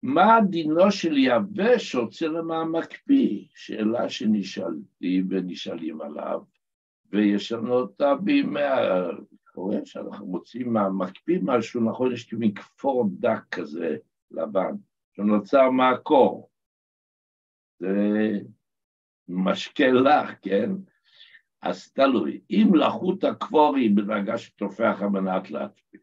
מה 0.03 0.39
דינו 0.49 0.91
של 0.91 1.17
יבש 1.17 1.95
רוצה 1.95 2.27
למה 2.27 2.65
מקפיא? 2.65 3.45
שאלה 3.55 4.09
שנשאלתי 4.09 5.23
ונשאלים 5.29 6.01
עליו, 6.01 6.41
ויש 7.11 7.51
לנו 7.51 7.73
אותה 7.73 8.15
בימי 8.15 8.59
קורה 9.53 9.77
שאנחנו 9.85 10.25
מוצאים 10.25 10.73
מהמקפיא 10.73 11.39
משהו, 11.41 11.89
נכון, 11.89 12.13
יש 12.13 12.23
כאילו 12.23 12.47
כפור 12.55 13.09
דק 13.19 13.41
כזה 13.51 13.97
לבן, 14.31 14.75
שנוצר 15.19 15.69
מהקור. 15.69 16.49
זה 17.79 18.39
משקה 19.27 19.87
לך, 19.87 20.35
כן? 20.41 20.71
אז 21.61 21.91
תלוי, 21.91 22.41
אם 22.49 22.71
לחות 22.75 23.23
הכפור 23.23 23.75
היא 23.75 23.95
בדרגה 23.95 24.37
שתופח 24.37 24.97
על 25.01 25.09
מנת 25.09 25.51
להצביע, 25.51 26.01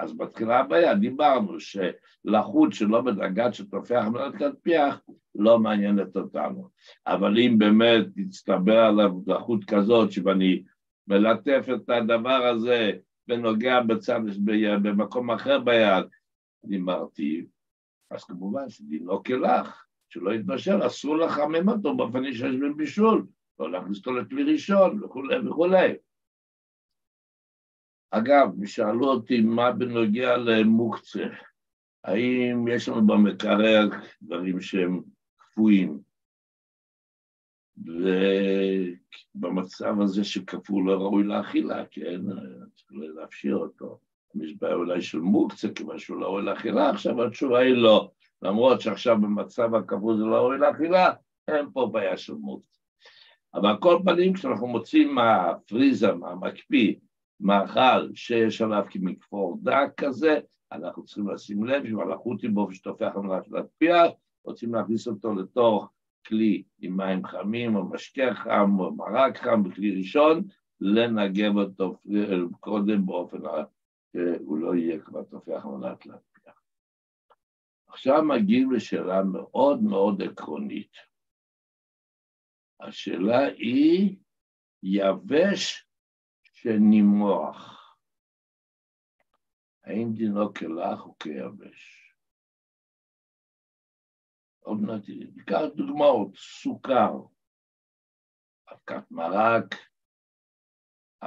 אז 0.00 0.16
בתחילה 0.16 0.58
הבעיה. 0.58 0.94
דיברנו 0.94 1.56
שלחות 1.60 2.72
שלא 2.72 3.00
בדרגת 3.00 3.54
שתופח 3.54 4.02
על 4.04 4.10
מנת 4.10 4.40
להצביח 4.40 5.00
לא 5.34 5.58
מעניינת 5.58 6.16
אותנו, 6.16 6.68
אבל 7.06 7.38
אם 7.38 7.58
באמת 7.58 8.04
תצטבר 8.14 8.78
עליו 8.78 9.10
לחות 9.26 9.64
כזאת 9.64 10.12
שאני 10.12 10.62
מלטף 11.08 11.66
את 11.74 11.90
הדבר 11.90 12.46
הזה 12.46 12.92
ונוגע 13.28 13.80
בצד, 13.80 14.20
במקום 14.82 15.30
אחר 15.30 15.58
ביד, 15.58 16.04
אני 16.66 16.76
אמרתי, 16.76 17.46
אז 18.10 18.24
כמובן 18.24 18.68
שדינו 18.68 19.22
כלך, 19.22 19.86
שלא 20.08 20.34
יתבשל, 20.34 20.86
אסור 20.86 21.16
לחמם 21.16 21.68
אותו 21.68 21.96
באופן 21.96 22.32
שיש 22.32 22.56
בבישול, 22.62 23.26
לא 23.58 23.72
להכניס 23.72 23.98
אותו 23.98 24.12
לכלי 24.12 24.52
ראשון 24.52 25.04
וכולי 25.04 25.48
וכולי. 25.48 25.94
אגב, 28.10 28.64
שאלו 28.66 29.06
אותי 29.06 29.40
מה 29.40 29.72
בנוגע 29.72 30.36
למוקצה, 30.36 31.24
האם 32.04 32.68
יש 32.68 32.88
לנו 32.88 33.06
במקרר 33.06 33.88
דברים 34.22 34.60
שהם 34.60 35.02
קפואים? 35.36 35.98
ובמצב 39.34 40.00
הזה 40.00 40.24
שכפו 40.24 40.82
לא 40.82 40.92
ראוי 40.92 41.24
לאכילה, 41.24 41.86
כן, 41.90 42.20
צריך 42.74 42.90
להפשיר 43.14 43.56
אותו. 43.56 44.00
יש 44.42 44.54
בעיה 44.60 44.74
אולי 44.74 45.02
של 45.02 45.18
מוקצה, 45.18 45.68
כיוון 45.74 45.98
שהוא 45.98 46.20
לא 46.20 46.26
ראוי 46.26 46.42
לאכילה, 46.42 46.90
עכשיו 46.90 47.24
התשובה 47.24 47.58
היא 47.58 47.74
לא. 47.74 48.10
למרות 48.42 48.80
שעכשיו 48.80 49.16
במצב 49.20 49.74
הכפו 49.74 50.16
זה 50.16 50.24
לא 50.24 50.36
ראוי 50.36 50.58
לאכילה, 50.58 51.12
אין 51.48 51.66
פה 51.72 51.88
בעיה 51.92 52.16
של 52.16 52.34
מוקצה. 52.34 52.80
אבל 53.54 53.68
על 53.68 53.76
כל 53.76 53.98
פנים, 54.04 54.32
כשאנחנו 54.32 54.66
מוצאים 54.66 55.14
מהפריזה, 55.14 56.12
מהמקפיא, 56.14 56.94
מאכל 57.40 58.14
שיש 58.14 58.62
עליו 58.62 58.84
כמכפור 58.90 59.58
דק 59.62 59.88
כזה, 59.96 60.40
אנחנו 60.72 61.04
צריכים 61.04 61.28
לשים 61.28 61.64
לב 61.64 61.86
שמלאכות 61.86 62.42
היא 62.42 62.50
באופן 62.50 62.74
שטופח 62.74 63.12
על 63.14 63.22
מנת 63.22 63.48
להטפיח, 63.48 64.10
רוצים 64.44 64.74
להכניס 64.74 65.08
אותו 65.08 65.34
לתוך 65.34 65.88
כלי 66.26 66.62
עם 66.80 66.96
מים 66.96 67.24
חמים 67.26 67.76
או 67.76 67.84
משקה 67.84 68.34
חם 68.34 68.80
או 68.80 68.94
מרק 68.94 69.36
חם 69.36 69.62
בכלי 69.62 69.96
ראשון, 69.96 70.42
לנגב 70.80 71.56
אותו 71.56 71.96
קודם 72.60 73.06
באופן 73.06 73.38
שהוא 74.14 74.58
לא 74.58 74.74
יהיה 74.74 75.04
כבר 75.04 75.24
תופח 75.24 75.64
מנת 75.64 76.06
להטפיח. 76.06 76.62
עכשיו 77.86 78.22
מגיעים 78.24 78.72
לשאלה 78.72 79.22
מאוד 79.32 79.82
מאוד 79.82 80.22
עקרונית. 80.22 80.92
השאלה 82.80 83.46
היא 83.46 84.16
יבש 84.82 85.88
שנמרוח. 86.42 87.96
האם 89.84 90.12
דינו 90.14 90.54
כלך 90.54 91.00
או 91.00 91.18
כיבש? 91.18 92.14
עוד 94.60 94.78
מעט 94.80 95.02
ניקח 95.08 95.60
דוגמאות, 95.76 96.36
סוכר, 96.36 97.12
אבקת 98.72 99.10
מרק, 99.10 99.74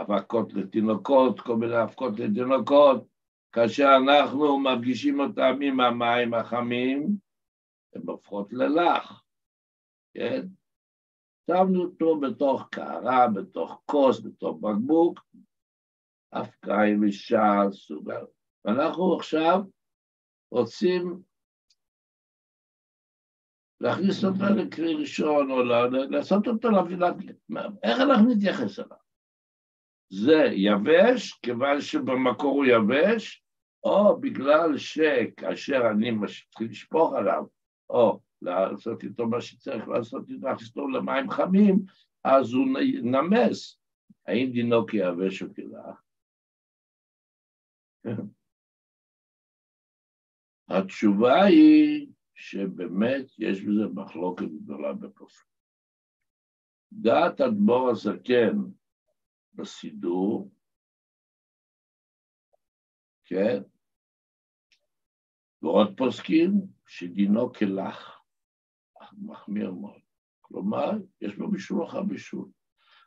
אבקות 0.02 0.54
לתינוקות, 0.54 1.40
כל 1.40 1.56
מיני 1.56 1.84
אבקות 1.84 2.20
לתינוקות, 2.20 3.08
כאשר 3.52 3.88
אנחנו 4.04 4.60
מרגישים 4.60 5.20
אותם 5.20 5.60
עם 5.62 5.80
המים 5.80 6.34
החמים, 6.34 7.18
הן 7.96 8.02
הופכות 8.06 8.54
ללח, 8.54 9.24
כן? 10.14 10.46
שמנו 11.48 11.84
אותו 11.84 12.20
בתוך 12.20 12.68
קערה, 12.72 13.28
בתוך 13.36 13.82
כוס, 13.86 14.22
בתוך 14.26 14.58
בקבוק, 14.62 15.20
אבקה 16.34 16.78
יבשה, 16.94 17.72
סוגר. 17.72 18.26
ואנחנו 18.66 19.16
עכשיו 19.16 19.60
רוצים 20.52 21.22
להכניס 23.82 24.24
אותו 24.24 24.46
לכלי 24.56 24.94
ראשון, 24.94 25.52
או 25.52 25.64
לעשות 26.10 26.48
אותו, 26.48 26.70
איך 27.84 28.00
אנחנו 28.00 28.34
נתייחס 28.36 28.80
אליו? 28.80 29.07
זה 30.10 30.50
יבש, 30.52 31.34
כיוון 31.34 31.82
שבמקור 31.82 32.52
הוא 32.52 32.66
יבש, 32.66 33.44
או 33.84 34.20
בגלל 34.20 34.78
שכאשר 34.78 35.82
אני 35.92 36.12
מתחיל 36.12 36.70
לשפוך 36.70 37.14
עליו, 37.14 37.44
או 37.90 38.20
לעשות 38.42 39.04
איתו 39.04 39.28
מה 39.28 39.42
שצריך 39.42 39.88
לעשות 39.88 40.30
איתו, 40.30 40.48
להכניס 40.48 40.70
אותו 40.70 40.88
למים 40.88 41.30
חמים, 41.30 41.86
אז 42.24 42.54
הוא 42.54 42.66
נמס. 43.04 43.80
האם 44.28 44.50
דינו 44.52 44.86
כיבש 44.86 45.44
או 45.44 45.48
כלך? 45.56 46.02
התשובה 50.70 51.44
היא 51.44 52.08
שבאמת 52.36 53.26
יש 53.40 53.62
בזה 53.62 53.88
מחלוקת 53.94 54.46
גדולה 54.46 54.94
בפרופים. 54.94 55.48
דעת 56.92 57.42
אדמו"ר 57.42 57.90
הזקן 57.90 58.58
בסידור, 59.58 60.52
כן, 63.26 63.62
ועוד 65.62 65.98
פוסקים 65.98 66.52
שדינו 66.88 67.54
כלח, 67.54 68.22
מחמיר 69.18 69.72
מאוד. 69.72 70.02
כלומר, 70.42 70.92
יש 71.22 71.36
בו 71.36 71.48
בישול 71.48 71.86
אחר 71.86 72.04
בישול. 72.04 72.46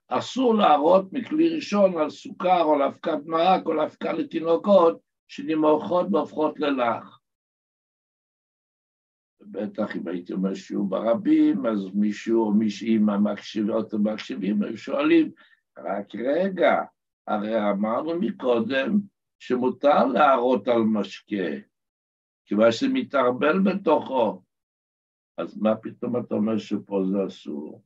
אסור 0.09 0.55
להראות 0.55 1.13
מכלי 1.13 1.55
ראשון 1.55 1.99
על 1.99 2.11
סוכר 2.11 2.63
או 2.63 2.79
לאבקת 2.79 3.19
מרק 3.27 3.67
או 3.67 3.73
לאבקה 3.73 4.13
לתינוקות 4.13 5.01
שנמוכות 5.29 6.07
והופכות 6.13 6.61
ללח. 6.61 7.21
בטח 9.41 9.97
אם 9.97 10.09
הייתי 10.09 10.33
אומר 10.33 10.55
שיעור 10.55 10.89
ברבים, 10.89 11.67
אז 11.67 11.95
מישהו 11.95 12.45
או 12.45 12.53
מישהי 12.53 12.99
מהמקשיבות 12.99 13.93
או 13.93 13.99
מקשיבים, 13.99 14.63
היו 14.63 14.77
שואלים, 14.77 15.31
רק 15.79 16.15
רגע, 16.15 16.83
הרי 17.27 17.71
אמרנו 17.71 18.21
מקודם 18.21 19.01
שמותר 19.39 20.05
להראות 20.07 20.69
על 20.69 20.83
משקה, 20.83 21.67
כיוון 22.45 22.73
שזה 22.73 22.87
מתערבל 22.93 23.59
בתוכו. 23.65 24.43
אז 25.37 25.59
מה 25.59 25.77
פתאום 25.77 26.17
אתה 26.17 26.35
אומר 26.35 26.59
שפה 26.59 27.03
זה 27.11 27.27
אסור? 27.27 27.83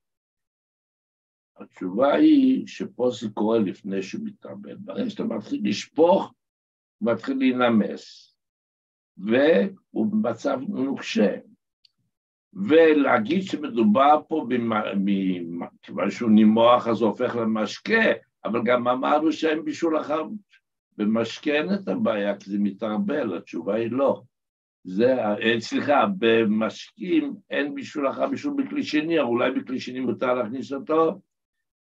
התשובה 1.56 2.14
היא 2.14 2.66
שפה 2.66 3.10
זה 3.20 3.28
קורה 3.34 3.58
לפני 3.58 4.02
שהוא 4.02 4.24
מתערבל. 4.24 4.76
ברגע 4.76 5.10
שאתה 5.10 5.24
מתחיל 5.24 5.60
לשפוך, 5.68 6.34
הוא 6.98 7.12
מתחיל 7.12 7.38
להינמס, 7.38 8.34
והוא 9.16 10.06
במצב 10.12 10.58
נוקשה. 10.68 11.36
ולהגיד 12.54 13.42
שמדובר 13.42 14.20
פה, 14.28 14.46
כיוון 15.82 16.10
שהוא 16.10 16.30
נימוח 16.30 16.88
אז 16.88 17.00
הוא 17.00 17.10
הופך 17.10 17.36
למשקה, 17.36 18.12
אבל 18.44 18.60
גם 18.64 18.88
אמרנו 18.88 19.32
שאין 19.32 19.64
בישול 19.64 20.00
אחר, 20.00 20.22
במשקה 20.96 21.50
אין 21.50 21.74
את 21.74 21.88
הבעיה 21.88 22.36
כי 22.36 22.50
זה 22.50 22.58
מתערבל, 22.58 23.36
התשובה 23.36 23.74
היא 23.74 23.90
לא. 23.90 24.22
זה, 24.84 25.24
אה, 25.24 25.60
סליחה, 25.60 26.06
במשקים 26.18 27.34
אין 27.50 27.74
בישול 27.74 28.10
אחר 28.10 28.26
בישול 28.26 28.54
בכלי 28.62 28.82
שני, 28.82 29.20
אבל 29.20 29.28
אולי 29.28 29.50
בכלי 29.50 29.80
שני 29.80 30.00
מותר 30.00 30.34
להכניס 30.34 30.72
אותו? 30.72 31.20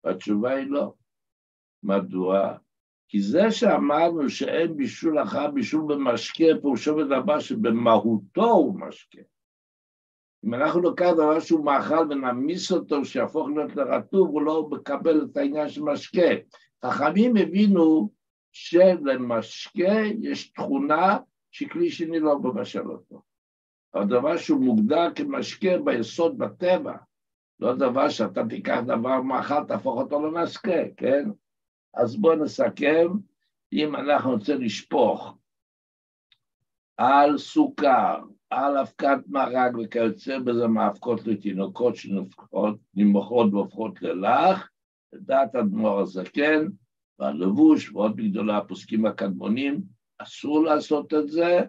והתשובה 0.04 0.56
היא 0.56 0.68
לא. 0.70 0.94
מדוע? 1.84 2.54
כי 3.08 3.22
זה 3.22 3.52
שאמרנו 3.52 4.30
שאין 4.30 4.78
בישול 4.78 5.24
אחר 5.24 5.52
בישול 5.52 5.96
במשקה, 5.96 6.46
פירושו 6.62 6.96
ודבר 6.96 7.40
שבמהותו 7.40 8.52
הוא 8.52 8.80
משקה. 8.80 9.22
אם 10.46 10.54
אנחנו 10.54 10.82
נוקח 10.82 11.10
דבר 11.14 11.40
שהוא 11.40 11.66
מאכל 11.66 12.08
ונמיס 12.10 12.72
אותו, 12.72 13.06
שיהפוך 13.06 13.48
להיות 13.48 13.76
לרטוב, 13.76 14.30
הוא 14.30 14.42
לא 14.42 14.70
מקבל 14.72 15.26
את 15.32 15.38
העניין 15.38 15.70
של 15.70 15.82
משקה. 15.82 16.30
חכמים 16.86 17.38
הבינו 17.38 18.10
שלמשקה 18.52 20.02
יש 20.22 20.52
תכונה 20.52 21.18
שכלי 21.52 21.92
שני 21.92 22.20
לא 22.20 22.40
מבשל 22.40 22.92
אותו. 22.92 23.22
אבל 23.94 24.06
דבר 24.06 24.38
שהוא 24.38 24.62
מוגדר 24.62 25.14
כמשקה 25.16 25.78
ביסוד 25.84 26.38
בטבע, 26.38 26.96
לא 27.60 27.76
דבר 27.76 28.10
שאתה 28.10 28.42
תיקח 28.50 28.80
דבר 28.86 29.22
מאכל, 29.22 29.64
תהפוך 29.68 29.98
אותו 29.98 30.26
למשקה, 30.26 30.82
כן? 30.98 31.30
אז 31.94 32.16
בואו 32.16 32.36
נסכם, 32.36 33.08
אם 33.74 33.96
אנחנו 33.96 34.32
רוצים 34.32 34.62
לשפוך 34.62 35.38
על 36.98 37.38
סוכר, 37.38 38.20
על 38.56 38.78
אבקת 38.78 39.18
מרק 39.28 39.72
וכיוצא 39.84 40.40
בזה 40.40 40.68
מאבקות 40.68 41.28
לתינוקות 41.28 41.96
שנמוכות 41.96 43.54
והופכות 43.54 44.02
ללח, 44.02 44.70
לדעת 45.14 45.56
אדמו"ר 45.56 46.00
הזקן 46.00 46.68
והלבוש 47.20 47.92
ועוד 47.92 48.16
בגדולי 48.16 48.54
הפוסקים 48.54 49.06
הקדמונים, 49.06 49.82
אסור 50.18 50.64
לעשות 50.64 51.14
את 51.14 51.28
זה, 51.28 51.60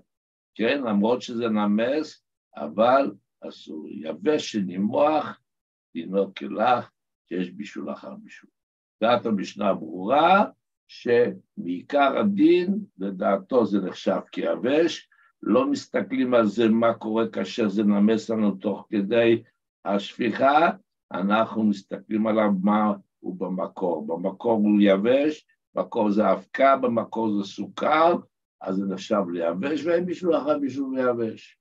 כן, 0.54 0.82
למרות 0.84 1.22
שזה 1.22 1.48
נמס, 1.48 2.24
אבל 2.56 3.12
אסור. 3.48 3.88
יבש 3.90 4.52
שנימוח, 4.52 5.40
דינו 5.94 6.34
כלח, 6.34 6.90
שיש 7.28 7.50
בישול 7.50 7.92
אחר 7.92 8.14
בישול. 8.14 8.50
דעת 9.02 9.26
המשנה 9.26 9.74
ברורה, 9.74 10.44
שמעיקר 10.88 12.18
הדין, 12.18 12.78
לדעתו 12.98 13.66
זה 13.66 13.80
נחשב 13.80 14.20
כיבש, 14.32 15.08
לא 15.46 15.70
מסתכלים 15.70 16.34
על 16.34 16.46
זה 16.46 16.68
מה 16.68 16.94
קורה 16.94 17.28
כאשר 17.28 17.68
זה 17.68 17.82
נמס 17.82 18.30
לנו 18.30 18.50
תוך 18.50 18.86
כדי 18.90 19.42
השפיכה, 19.84 20.70
אנחנו 21.12 21.62
מסתכלים 21.62 22.26
עליו 22.26 22.50
מה 22.62 22.92
הוא 23.20 23.36
במקור. 23.36 24.06
במקור 24.06 24.52
הוא 24.52 24.80
יבש, 24.80 25.46
במקור 25.74 26.10
זה 26.10 26.32
אבקה, 26.32 26.76
במקור 26.76 27.36
זה 27.36 27.44
סוכר, 27.44 28.16
אז 28.60 28.76
זה 28.76 28.86
נחשב 28.86 29.22
ליבש, 29.32 29.84
ואין 29.84 30.04
מישהו 30.04 30.36
אחר 30.36 30.58
מישהו 30.58 30.92
ליבש. 30.92 31.58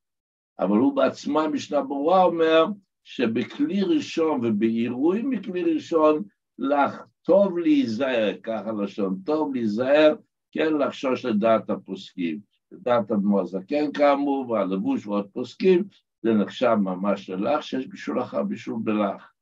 אבל 0.60 0.78
הוא 0.78 0.96
בעצמו, 0.96 1.39
משנה 1.52 1.82
ברורה 1.82 2.24
אומר, 2.24 2.65
שבכלי 3.04 3.82
ראשון 3.82 4.39
ובעירוי 4.43 5.22
מכלי 5.22 5.74
ראשון, 5.74 6.24
לך 6.60 7.04
טוב 7.22 7.58
להיזהר, 7.58 8.34
ככה 8.43 8.72
לשון, 8.72 9.17
טוב 9.26 9.54
להיזהר, 9.54 10.15
כן 10.52 10.74
לחשוש 10.74 11.26
לדעת 11.26 11.69
הפוסקים. 11.69 12.53
לדעת 12.74 13.12
אדמו 13.12 13.42
הזקן 13.42 13.92
כאמור, 13.94 14.50
והלבוש 14.50 15.08
ועוד 15.08 15.30
פוסקים, 15.34 15.84
זה 16.22 16.34
נחשב 16.34 16.76
ממש 16.76 17.30
ללח, 17.30 17.62
שיש 17.62 17.88
בישול 17.88 18.22
אחר 18.22 18.44
בישול 18.44 18.80
בלח. 18.84 19.34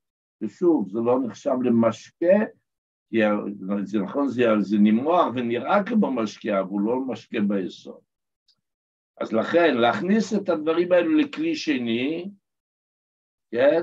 ושוב, 0.42 0.90
זה 0.90 1.00
לא 1.00 1.20
נחשב 1.20 1.56
למשקה, 1.64 2.36
כי 3.10 3.18
זה 3.84 4.00
נכון, 4.00 4.28
זה, 4.28 4.44
זה 4.60 4.78
נמרח 4.80 5.28
ונראה 5.36 5.84
כמו 5.84 6.12
משקה, 6.12 6.60
אבל 6.60 6.70
הוא 6.70 6.82
לא 6.82 7.00
משקה 7.00 7.38
ביסוד. 7.48 8.00
אז 9.22 9.34
לכן, 9.34 9.78
להכניס 9.78 10.34
את 10.34 10.50
הדברים 10.50 10.92
האלו 10.92 11.16
לכלי 11.18 11.56
שני, 11.56 12.32
כן? 13.52 13.82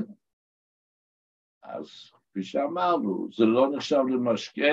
אז 1.63 2.11
כפי 2.31 2.43
שאמרנו, 2.43 3.29
זה 3.33 3.45
לא 3.45 3.71
נחשב 3.71 4.03
למשקה, 4.09 4.73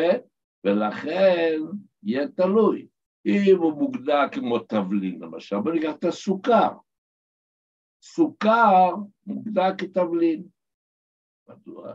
ולכן 0.64 1.60
יהיה 2.04 2.28
תלוי. 2.28 2.88
אם 3.26 3.58
הוא 3.58 3.74
מוגדר 3.74 4.22
כמו 4.32 4.60
תבלין, 4.60 5.20
למשל, 5.22 5.60
בוא 5.60 5.72
ניקח 5.72 5.94
את 6.00 6.04
הסוכר. 6.04 6.70
סוכר 8.02 8.96
מוגדר 9.26 9.78
כתבלין. 9.78 10.44
מדוע? 11.50 11.94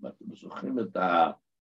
אתם 0.00 0.34
זוכרים 0.34 0.78
את 0.78 0.96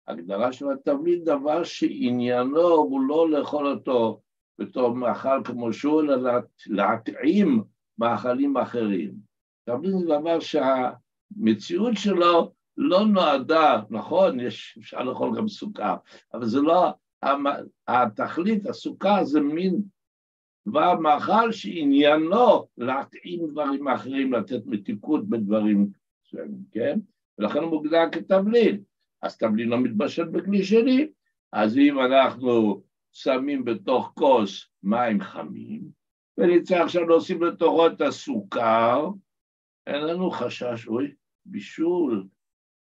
ההגדרה 0.08 0.52
של 0.52 0.66
התבלין, 0.70 1.24
דבר 1.24 1.64
שעניינו 1.64 2.68
הוא 2.68 3.00
לא 3.00 3.30
לאכול 3.30 3.66
אותו 3.66 4.20
בתור 4.58 4.94
מאכל 4.94 5.44
כמו 5.44 5.72
שהוא, 5.72 6.02
אלא 6.02 6.32
להטעים 6.66 7.64
מאכלים 7.98 8.56
אחרים. 8.56 9.14
תבלין 9.64 9.98
זה 9.98 10.06
דבר 10.06 10.38
שהמציאות 10.40 11.92
שלו 11.94 12.52
לא 12.76 13.04
נועדה, 13.04 13.82
נכון, 13.90 14.40
יש, 14.40 14.78
אפשר 14.80 15.02
לאכול 15.02 15.36
גם 15.36 15.48
סוכר, 15.48 15.96
אבל 16.34 16.46
זה 16.46 16.60
לא 16.60 16.94
התכלית, 17.88 18.66
הסוכה 18.66 19.24
זה 19.24 19.40
מין 19.40 19.82
דבר 20.68 20.94
מאכל 20.98 21.52
שעניינו 21.52 22.66
להתאים 22.78 23.46
דברים 23.50 23.88
אחרים, 23.88 24.32
לתת 24.32 24.66
מתיקות 24.66 25.28
בדברים 25.28 25.86
מסוימים, 26.24 26.64
כן? 26.72 26.98
ולכן 27.38 27.58
הוא 27.58 27.70
מוגדר 27.70 28.04
כתבלין. 28.12 28.82
אז 29.22 29.36
תבלין 29.36 29.68
לא 29.68 29.78
מתבשל 29.78 30.24
בכלי 30.24 30.64
שני, 30.64 31.08
אז 31.52 31.78
אם 31.78 32.00
אנחנו 32.00 32.82
שמים 33.12 33.64
בתוך 33.64 34.12
כוס 34.14 34.70
מים 34.82 35.20
חמים, 35.20 35.82
ונצטרך 36.38 36.80
עכשיו 36.80 37.06
להוסיף 37.08 37.40
לתוכו 37.40 37.86
את 37.86 38.00
הסוכר, 38.00 39.10
אין 39.86 40.02
לנו 40.02 40.30
חשש, 40.30 40.88
אוי, 40.88 41.14
בישול, 41.46 42.26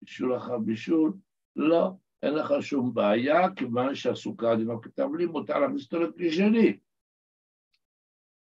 בישול 0.02 0.36
אחר 0.36 0.58
בישול, 0.58 1.12
לא. 1.56 1.90
אין 2.22 2.34
לך 2.34 2.54
שום 2.60 2.94
בעיה, 2.94 3.50
כיוון 3.56 3.94
שהסוכר 3.94 4.54
דינו 4.54 4.80
כתבלין, 4.80 5.28
מותר 5.28 5.58
להכניס 5.58 5.84
אותו 5.84 6.02
לכלי 6.02 6.32
שני. 6.32 6.76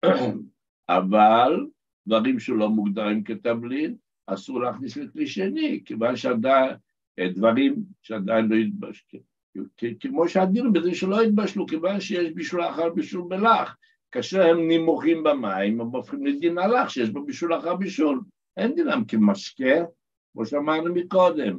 אבל 0.88 1.66
דברים 2.06 2.38
שלא 2.38 2.68
מוגדרים 2.68 3.24
כתבלין, 3.24 3.96
אסור 4.26 4.61
להכניס 4.61 4.96
לכלי 4.96 5.26
שני, 5.26 5.83
כיוון 5.85 6.16
שעדיין, 6.16 6.76
דברים 7.20 7.74
שעדיין 8.02 8.48
לא 8.48 8.56
התבשלו. 8.56 9.20
כמו 10.00 10.28
שהדין 10.28 10.72
בזה 10.72 10.94
שלא 10.94 11.20
התבשלו, 11.20 11.66
כיוון 11.66 12.01
שיש 12.01 12.32
בישול 12.32 12.62
אחר 12.64 12.90
בישול 12.90 13.24
בלח. 13.28 13.76
כאשר 14.12 14.42
הם 14.42 14.59
נמוכים 14.68 15.22
במים, 15.22 15.80
הם 15.80 15.86
הופכים 15.86 16.26
לדין 16.26 16.59
הלך 16.59 16.90
שיש 16.90 17.11
בו 17.11 17.24
בישול 17.24 17.59
אחר 17.59 17.74
בישול. 17.74 18.20
אין 18.57 18.74
דינם 18.74 19.05
כמשקה, 19.09 19.84
כמו 20.32 20.47
שאמרנו 20.47 20.95
מקודם. 20.95 21.59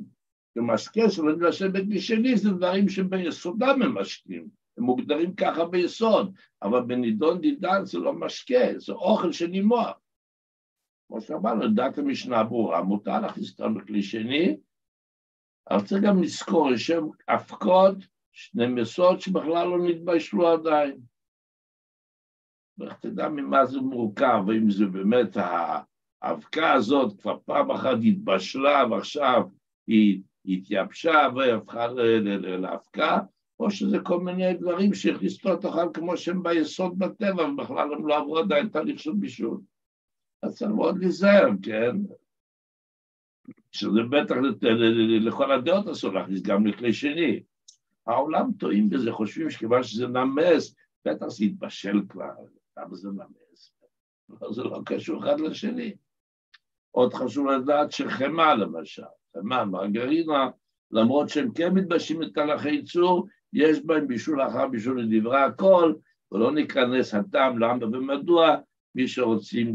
ומשקה 0.55 1.09
שלא 1.09 1.35
נבשל 1.35 1.67
בכלי 1.67 2.01
שני 2.01 2.37
זה 2.37 2.49
דברים 2.51 2.89
שביסודם 2.89 3.81
הם 3.81 3.97
משקים, 3.97 4.49
הם 4.77 4.83
מוגדרים 4.83 5.35
ככה 5.35 5.65
ביסוד, 5.65 6.35
אבל 6.61 6.81
בנידון 6.81 7.41
דידן 7.41 7.85
זה 7.85 7.99
לא 7.99 8.13
משקה, 8.13 8.77
זה 8.77 8.93
אוכל 8.93 9.31
שנימוח. 9.31 9.99
כמו 11.07 11.21
שאמרנו, 11.21 11.67
דת 11.67 11.97
המשנה 11.97 12.43
ברורה, 12.43 12.83
מותר 12.83 13.19
להכניס 13.19 13.51
אותנו 13.51 13.75
בכלי 13.75 14.03
שני, 14.03 14.57
אבל 15.71 15.85
צריך 15.85 16.03
גם 16.03 16.23
לזכור, 16.23 16.71
יש 16.73 16.87
שם 16.87 17.03
אבקות, 17.29 17.95
שני 18.31 18.67
מסות 18.67 19.21
שבכלל 19.21 19.67
לא 19.67 19.77
נתבשלו 19.87 20.47
עדיין. 20.47 21.01
ואיך 22.77 22.93
תדע 22.93 23.29
ממה 23.29 23.65
זה 23.65 23.79
מורכב, 23.79 24.43
האם 24.49 24.69
זה 24.69 24.85
באמת 24.85 25.37
האבקה 26.21 26.73
הזאת 26.73 27.21
כבר 27.21 27.39
פעם 27.45 27.71
אחת 27.71 27.97
התבשלה 28.07 28.85
ועכשיו 28.91 29.41
היא 29.87 30.21
התייבשה 30.45 31.27
והפכה 31.35 31.87
לאבקה, 32.57 33.19
או 33.59 33.71
שזה 33.71 33.97
כל 34.03 34.19
מיני 34.19 34.53
דברים 34.53 34.93
שהכניסו 34.93 35.49
לתוכם 35.49 35.93
כמו 35.93 36.17
שהם 36.17 36.43
ביסוד 36.43 36.99
בטבע, 36.99 37.45
ובכלל 37.45 37.93
הם 37.93 38.07
לא 38.07 38.17
עברו 38.17 38.37
עדיין 38.37 38.69
תהליך 38.69 38.99
של 38.99 39.13
בישול. 39.13 39.59
אז 40.43 40.57
צריך 40.57 40.71
מאוד 40.71 40.97
להיזהר, 40.97 41.49
כן? 41.63 41.95
שזה 43.71 43.99
בטח 44.09 44.35
לכל 45.21 45.51
הדעות 45.51 45.87
אסור 45.87 46.13
להכניס 46.13 46.41
גם 46.41 46.67
לכלי 46.67 46.93
שני. 46.93 47.43
העולם 48.07 48.51
טועים 48.59 48.89
בזה, 48.89 49.11
חושבים 49.11 49.49
שכיוון 49.49 49.83
שזה 49.83 50.07
נמס, 50.07 50.75
בטח 51.05 51.27
זה 51.27 51.45
יתבשל 51.45 52.01
כבר, 52.09 52.33
למה 52.77 52.95
זה 52.95 53.09
נמס? 53.09 53.73
זה 54.51 54.63
לא 54.63 54.79
קשור 54.85 55.23
אחד 55.23 55.39
לשני. 55.39 55.93
עוד 56.91 57.13
חשוב 57.13 57.47
לדעת 57.47 57.91
שחמאה 57.91 58.55
למשל, 58.55 59.03
חמאה, 59.33 59.65
מרגרינה, 59.65 60.49
למרות 60.91 61.29
שהם 61.29 61.51
כן 61.51 61.73
מתבשים 61.73 62.23
את 62.23 62.33
תהלכי 62.33 62.69
ייצור, 62.69 63.27
יש 63.53 63.85
בהם 63.85 64.07
בישול 64.07 64.41
אחר 64.41 64.67
בישול 64.67 65.01
לדברי 65.01 65.41
הכל, 65.41 65.93
ולא 66.31 66.51
ניכנס 66.51 67.13
הטעם 67.13 67.59
למה 67.59 67.85
ומדוע, 67.85 68.55
מי 68.95 69.07
שרוצים 69.07 69.73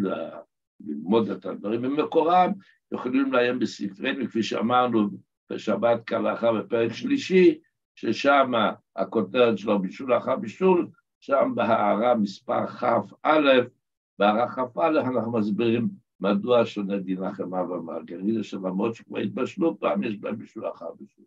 ללמוד 0.86 1.30
את 1.30 1.46
הדברים 1.46 1.82
במקורם, 1.82 2.52
יכולים 2.92 3.32
לעיין 3.32 3.58
בספרינו, 3.58 4.26
כפי 4.26 4.42
שאמרנו 4.42 5.08
בשבת 5.50 6.00
כהלכה 6.06 6.52
בפרק 6.52 6.92
שלישי, 6.92 7.58
ששם 7.94 8.52
הכותרת 8.96 9.58
שלו 9.58 9.78
בישול 9.78 10.16
אחר 10.16 10.36
בישול, 10.36 10.88
שם 11.20 11.52
בהערה 11.54 12.14
מספר 12.14 12.66
כ"א, 12.66 13.40
בהערה 14.18 14.48
כ"א 14.48 14.88
אנחנו 14.88 15.32
מסבירים 15.32 15.88
מדוע 16.20 16.66
שונה 16.66 16.98
דין 16.98 17.22
החמאה 17.22 17.70
והמרגרינה, 17.70 18.42
שלמרות 18.42 18.94
שכבר 18.94 19.18
התבשלו 19.18 19.78
פעם, 19.78 20.02
יש 20.02 20.18
בהם 20.18 20.36
בישול 20.36 20.70
אחר 20.70 20.92
בישול. 20.92 21.24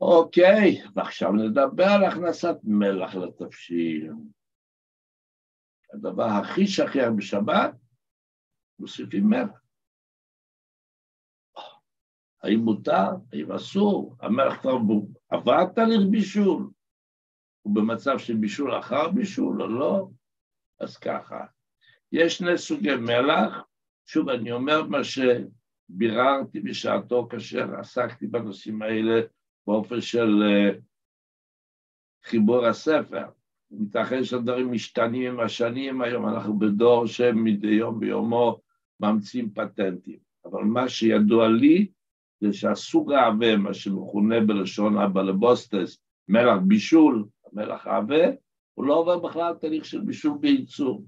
אוקיי, 0.00 0.82
ועכשיו 0.94 1.32
נדבר 1.32 1.84
על 1.84 2.04
הכנסת 2.04 2.56
מלח 2.64 3.14
לתבשיל. 3.14 4.12
הדבר 5.94 6.26
הכי 6.42 6.66
שכיח 6.66 7.08
בשבת, 7.16 7.74
מוסיפים 8.78 9.24
מלח. 9.24 9.60
האם 12.42 12.58
מותר? 12.58 13.10
האם 13.32 13.52
אסור? 13.52 14.16
המלח 14.20 14.60
כבר 14.60 14.76
עבר 15.28 15.64
תהליך 15.74 16.00
בישול? 16.10 16.70
הוא 17.62 17.74
במצב 17.74 18.18
של 18.18 18.34
בישול 18.36 18.78
אחר 18.78 19.08
בישול 19.08 19.62
או 19.62 19.68
לא? 19.68 20.08
אז 20.80 20.96
ככה, 20.96 21.46
יש 22.12 22.38
שני 22.38 22.58
סוגי 22.58 22.94
מלח, 22.94 23.64
שוב, 24.06 24.28
אני 24.28 24.52
אומר 24.52 24.82
מה 24.82 24.98
שביררתי 25.04 26.60
בשעתו 26.60 27.28
כאשר 27.30 27.74
עסקתי 27.78 28.26
בנושאים 28.26 28.82
האלה 28.82 29.20
באופן 29.66 30.00
של 30.00 30.42
uh, 30.42 30.76
חיבור 32.24 32.66
הספר. 32.66 33.24
ייתכן 33.70 34.24
שהדברים 34.24 34.72
משתנים 34.72 35.32
עם 35.32 35.40
השנים, 35.40 36.02
היום 36.02 36.28
אנחנו 36.28 36.58
בדור 36.58 37.06
שמדי 37.06 37.68
יום 37.68 38.00
ביומו 38.00 38.60
ממציאים 39.00 39.50
פטנטים. 39.50 40.18
אבל 40.44 40.64
מה 40.64 40.88
שידוע 40.88 41.48
לי 41.48 41.86
זה 42.40 42.52
שהסוג 42.52 43.12
העבה, 43.12 43.56
מה 43.56 43.74
שמכונה 43.74 44.40
בלשון 44.40 44.98
הבלבוסטס, 44.98 45.98
מלח 46.28 46.58
בישול, 46.66 47.24
מלח 47.52 47.86
העבה, 47.86 48.24
הוא 48.74 48.84
לא 48.84 48.94
עובר 48.94 49.18
בכלל 49.18 49.54
תהליך 49.54 49.84
של 49.84 50.00
בישול 50.00 50.38
בייצור. 50.40 51.04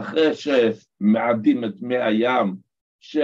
אחרי 0.00 0.30
שמעדים 0.34 1.64
את 1.64 1.82
מי 1.82 1.96
הים 1.96 2.56
ש... 3.00 3.16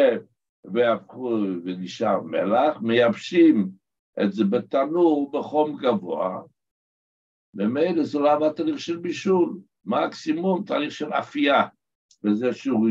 והפכו 0.65 1.39
ונשאר 1.65 2.21
מלח, 2.23 2.81
מייבשים 2.81 3.71
את 4.23 4.33
זה 4.33 4.45
בתנור 4.45 5.31
בחום 5.33 5.77
גבוה, 5.77 6.43
ומילא 7.55 8.03
זה 8.03 8.19
לא 8.19 8.33
עבר 8.33 8.53
תהליך 8.53 8.81
של 8.81 8.97
בישול, 8.97 9.59
מקסימום 9.85 10.65
תהליך 10.65 10.93
של 10.93 11.13
אפייה, 11.13 11.67
וזה 12.25 12.53
שהוא 12.53 12.89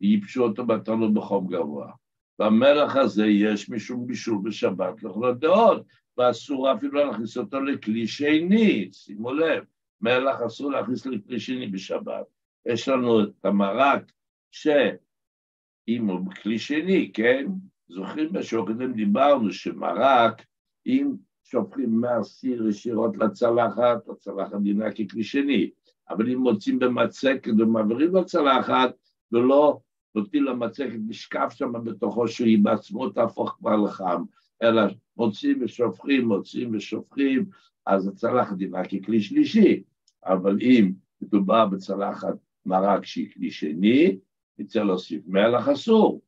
ייבשו 0.00 0.42
אותו 0.42 0.66
בתנור 0.66 1.08
בחום 1.08 1.46
גבוה. 1.46 1.92
במלח 2.38 2.96
הזה 2.96 3.26
יש 3.26 3.70
משום 3.70 4.06
בישול 4.06 4.38
בשבת 4.44 5.02
לכל 5.02 5.28
הדעות, 5.28 5.86
ואסור 6.18 6.72
אפילו 6.72 7.04
להכניס 7.04 7.38
אותו 7.38 7.60
לכלי 7.60 8.06
שני, 8.06 8.88
שימו 8.92 9.32
לב, 9.32 9.64
מלח 10.00 10.40
אסור 10.46 10.70
להכניס 10.70 11.06
לכלי 11.06 11.40
שני 11.40 11.66
בשבת. 11.66 12.39
יש 12.66 12.88
לנו 12.88 13.22
את 13.22 13.44
המרק 13.44 14.12
שאם 14.50 16.06
הוא 16.06 16.20
בכלי 16.20 16.58
שני, 16.58 17.10
כן? 17.14 17.46
זוכרים 17.88 18.32
בשוק 18.32 18.68
קודם 18.68 18.92
דיברנו 18.92 19.52
שמרק, 19.52 20.44
אם 20.86 21.12
שופכים 21.44 22.00
מהסיר 22.00 22.68
ישירות 22.68 23.16
לצלחת, 23.16 24.08
הצלחת 24.08 24.60
דינה 24.62 24.90
ככלי 24.90 25.24
שני, 25.24 25.70
אבל 26.10 26.32
אם 26.32 26.38
מוצאים 26.38 26.78
במצקת 26.78 27.52
ומעבירים 27.58 28.14
לצלחת 28.14 28.94
ולא 29.32 29.80
נותנים 30.14 30.44
למצקת 30.44 30.98
לשקף 31.08 31.52
שם 31.54 31.72
בתוכו 31.84 32.28
שהיא 32.28 32.58
בעצמו 32.62 33.10
תהפוך 33.10 33.56
כבר 33.58 33.76
לחם, 33.76 34.22
אלא 34.62 34.82
מוצאים 35.16 35.58
ושופכים, 35.62 36.28
מוצאים 36.28 36.74
ושופכים, 36.74 37.46
אז 37.86 38.08
הצלחת 38.08 38.56
דינה 38.56 38.84
ככלי 38.84 39.20
שלישי, 39.20 39.82
אבל 40.26 40.58
אם 40.60 40.92
מדובר 41.22 41.66
בצלחת 41.66 42.34
מרק 42.66 43.04
שהיא 43.04 43.32
כלי 43.34 43.50
שני, 43.50 44.18
נצטרך 44.58 44.84
להוסיף 44.84 45.22
מלח 45.26 45.68
אסור, 45.68 46.20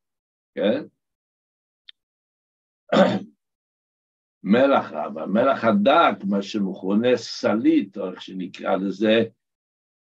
כן? 0.55 0.83
מלח 4.45 4.93
רב, 4.93 5.19
המלח 5.19 5.65
הדק, 5.65 6.25
מה 6.25 6.43
שמכונה 6.43 7.17
סלית, 7.17 7.99
או 7.99 8.11
איך 8.11 8.23
שנקרא 8.23 8.77
לזה, 8.77 9.25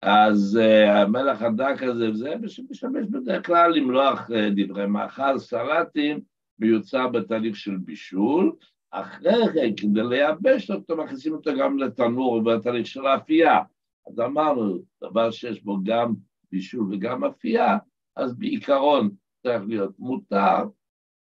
אז 0.03 0.59
uh, 0.63 0.91
המלח 0.91 1.43
הדק 1.43 1.83
הזה, 1.83 2.13
זה 2.13 2.35
משמש 2.71 3.07
בדרך 3.11 3.47
כלל 3.47 3.73
למלוח 3.73 4.31
uh, 4.31 4.35
דברי 4.57 4.87
מאכל, 4.87 5.39
סלטים, 5.39 6.21
מיוצר 6.59 7.09
בתהליך 7.09 7.57
של 7.57 7.77
בישול, 7.77 8.57
אחרי 8.91 9.33
כן, 9.55 9.77
כדי 9.77 10.01
לייבש 10.09 10.71
אותו, 10.71 10.97
מכניסים 10.97 11.33
אותו 11.33 11.51
גם 11.59 11.79
לתנור 11.79 12.43
בתהליך 12.43 12.87
של 12.87 13.07
האפייה. 13.07 13.59
אז 14.07 14.21
אמרנו, 14.21 14.79
דבר 15.03 15.31
שיש 15.31 15.63
בו 15.63 15.79
גם 15.85 16.15
בישול 16.53 16.95
וגם 16.95 17.25
אפייה, 17.25 17.79
אז 18.17 18.39
בעיקרון 18.39 19.11
צריך 19.43 19.63
להיות 19.69 19.99
מותר 19.99 20.65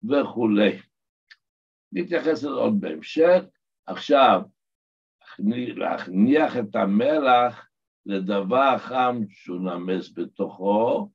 וכולי. 0.03 0.79
נתייחס 1.93 2.27
לזה 2.27 2.49
עוד 2.49 2.81
בהמשך. 2.81 3.45
עכשיו, 3.87 4.43
להכניח 5.77 6.57
את 6.57 6.77
המלח 6.77 7.69
לדבר 8.07 8.79
חם 8.79 9.21
שהוא 9.29 9.61
נמס 9.61 10.19
בתוכו, 10.19 11.11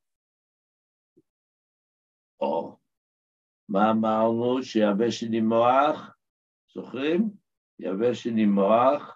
או 2.39 2.78
מה 3.70 3.91
אמרנו? 3.91 4.63
שיבש 4.63 5.24
מוח, 5.24 6.16
זוכרים? 6.74 7.30
יבש 7.80 8.28
מוח, 8.28 9.14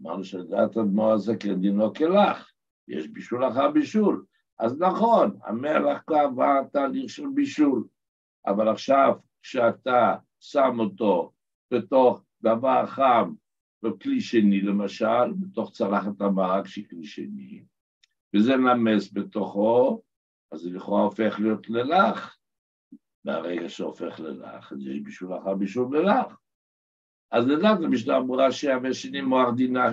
אמרנו 0.00 0.24
שלדעת 0.24 0.76
אדמו"ר 0.76 1.12
הזה 1.12 1.36
כדינו 1.36 1.94
כלך, 1.94 2.50
יש 2.88 3.08
בישול 3.08 3.48
אחר 3.48 3.70
בישול. 3.70 4.24
אז 4.58 4.78
נכון, 4.78 5.38
המלח 5.44 6.02
כבר 6.06 6.62
תהליך 6.72 7.10
של 7.10 7.26
בישול, 7.34 7.84
אבל 8.46 8.68
עכשיו 8.68 9.14
כשאתה 9.42 10.16
שם 10.40 10.76
אותו 10.78 11.32
בתוך 11.70 12.22
דבר 12.42 12.86
חם 12.86 13.34
בכלי 13.82 14.20
שני 14.20 14.60
למשל, 14.60 15.32
בתוך 15.40 15.70
צלחת 15.72 16.20
המרק 16.20 16.66
שהיא 16.66 16.88
כלי 16.88 17.04
שני, 17.04 17.64
וזה 18.36 18.56
נמס 18.56 19.12
בתוכו, 19.12 20.02
אז 20.52 20.60
זה 20.60 20.70
לכאורה 20.70 21.02
הופך 21.02 21.40
להיות 21.40 21.70
ללח. 21.70 22.38
מהרגע 23.24 23.68
שהופך 23.68 24.20
ללח, 24.20 24.72
אז 24.72 24.86
יש 24.86 25.00
בישול 25.00 25.38
אחר 25.38 25.54
בישול 25.54 25.98
ללח. 25.98 26.41
אז 27.32 27.48
לדעת 27.48 27.78
המשנה 27.82 28.18
אמורה 28.18 28.52
שיבש 28.52 29.02
שני 29.02 29.20
מוח 29.20 29.48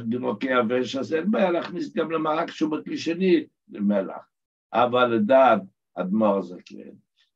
דינו 0.05 0.39
כיבש, 0.39 0.95
אז 0.95 1.13
אין 1.13 1.31
בעיה 1.31 1.51
להכניס 1.51 1.95
גם 1.95 2.11
למרק 2.11 2.51
שהוא 2.51 2.71
בכלי 2.71 2.97
שני 2.97 3.45
למלח. 3.69 4.29
אבל 4.73 5.05
לדעת 5.05 5.61
אדמו"ר 5.95 6.41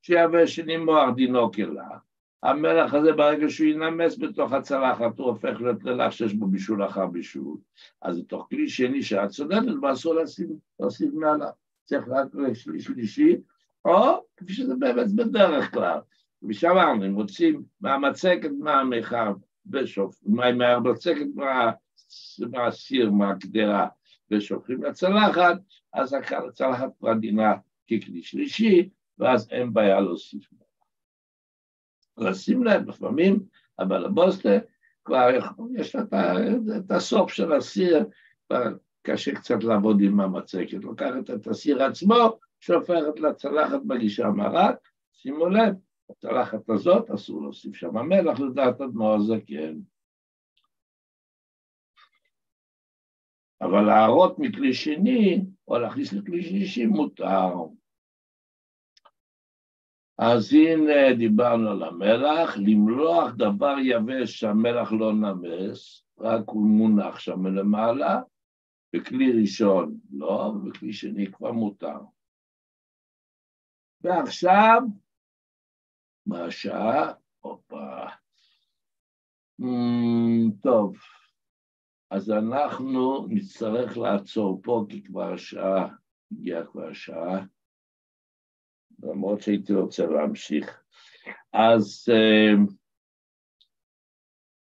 שיבש 0.02 0.56
שני 0.56 0.78
מוח 0.78 1.10
דינו 1.16 1.52
כלח, 1.52 2.04
המלח 2.44 2.94
הזה 2.94 3.12
ברגע 3.12 3.50
שהוא 3.50 3.68
ינמס 3.68 4.18
בתוך 4.18 4.52
הצלחת 4.52 5.20
הוא 5.20 5.28
הופך 5.28 5.62
להיות 5.62 5.84
ללח 5.84 6.12
שיש 6.12 6.34
בו 6.34 6.48
בישול 6.48 6.86
אחר 6.86 7.08
בישול. 7.08 7.58
אז 8.02 8.20
בתוך 8.20 8.48
כלי 8.50 8.70
שני 8.70 9.04
שאת 9.04 9.30
צודקת, 9.30 9.74
ואסור 9.82 10.16
להוסיף 10.80 11.14
מלח. 11.14 11.50
צריך 11.86 12.08
רק 12.08 12.28
לכלי 12.36 12.80
שלישי, 12.80 13.38
או 13.86 14.26
כפי 14.38 14.54
שזה 14.54 14.76
באמת 14.76 15.12
בדרך 15.16 15.74
כלל. 15.74 16.00
כפי 16.44 16.54
שאמרנו, 16.54 17.06
אם 17.06 17.16
רוצים 17.16 17.64
מהמצקת 17.82 18.52
מהמיכר 18.60 19.34
בשוף, 19.66 20.20
מהמצקת 20.26 21.26
מהסיר, 22.52 23.12
מהקדרה, 23.12 23.88
ושופכים 24.32 24.84
לצלחת, 24.84 25.58
אז 25.94 26.16
הצלחת 26.48 26.90
כבר 27.00 27.14
דינה 27.14 27.54
ככלי 27.86 28.24
שלישי, 28.24 28.90
ואז 29.20 29.48
אין 29.52 29.74
בעיה 29.74 30.00
להוסיף. 30.00 30.50
לשים 32.18 32.64
לב, 32.64 32.90
לפעמים 32.90 33.40
אבל 33.80 34.06
הבוסטה 34.06 34.58
כבר 35.06 35.30
יש 35.76 35.96
לה 35.96 36.02
את 36.78 36.92
הסוף 36.92 37.32
של 37.32 37.54
הסיר, 37.54 38.06
קשה 39.02 39.36
קצת 39.36 39.64
לעבוד 39.64 39.98
עם 40.02 40.20
המצקת, 40.20 40.84
לוקחת 40.84 41.30
את 41.36 41.48
הסיר 41.48 41.84
עצמו, 41.84 42.40
שופכת 42.60 43.20
לצלחת 43.20 43.82
בגישה 43.86 44.28
מרק, 44.28 44.76
שימו 45.14 45.50
לב, 45.50 45.74
הצלחת 46.10 46.70
הזאת 46.70 47.10
אסור 47.10 47.42
להוסיף 47.42 47.76
שם 47.76 47.98
מלח, 47.98 48.40
לדעת 48.40 48.82
אדמו"ר 48.82 49.16
הזקן. 49.16 49.80
אבל 53.62 53.82
להראות 53.82 54.40
מכלי 54.40 54.74
שני, 54.74 55.46
או 55.68 55.80
להכניס 55.80 56.14
לכלי 56.14 56.44
שלישי, 56.44 56.86
מותר. 56.86 57.54
אז 60.18 60.54
הנה 60.54 61.18
דיברנו 61.18 61.70
על 61.70 61.84
המלח, 61.84 62.58
למלוח 62.58 63.32
דבר 63.38 63.76
יבש 63.84 64.40
שהמלח 64.40 64.92
לא 64.92 65.14
נמס, 65.14 66.06
רק 66.20 66.44
הוא 66.48 66.68
מונח 66.68 67.20
שם 67.20 67.40
מלמעלה, 67.40 68.22
בכלי 68.96 69.42
ראשון 69.42 69.98
לא, 70.12 70.54
ובכלי 70.56 70.94
שני 70.94 71.32
כבר 71.32 71.52
מותר. 71.52 72.00
ועכשיו, 74.02 74.82
מה 76.26 76.46
השעה? 76.46 77.14
הופה. 77.40 78.06
Mm, 79.62 80.62
טוב, 80.62 80.96
אז 82.12 82.32
אנחנו 82.32 83.28
נצטרך 83.30 83.98
לעצור 83.98 84.62
פה, 84.64 84.86
כי 84.90 85.04
כבר 85.04 85.34
השעה, 85.34 85.88
הגיעה 86.32 86.66
כבר 86.66 86.88
השעה. 86.90 87.46
למרות 89.04 89.42
שהייתי 89.42 89.74
רוצה 89.74 90.06
להמשיך. 90.06 90.84
אז 91.54 92.10
uh, 92.10 92.74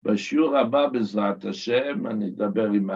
בשיעור 0.04 0.58
הבא, 0.58 0.88
בעזרת 0.88 1.46
השם, 1.46 2.08
אני 2.08 2.30
אדבר 2.30 2.66
עם 2.66 2.90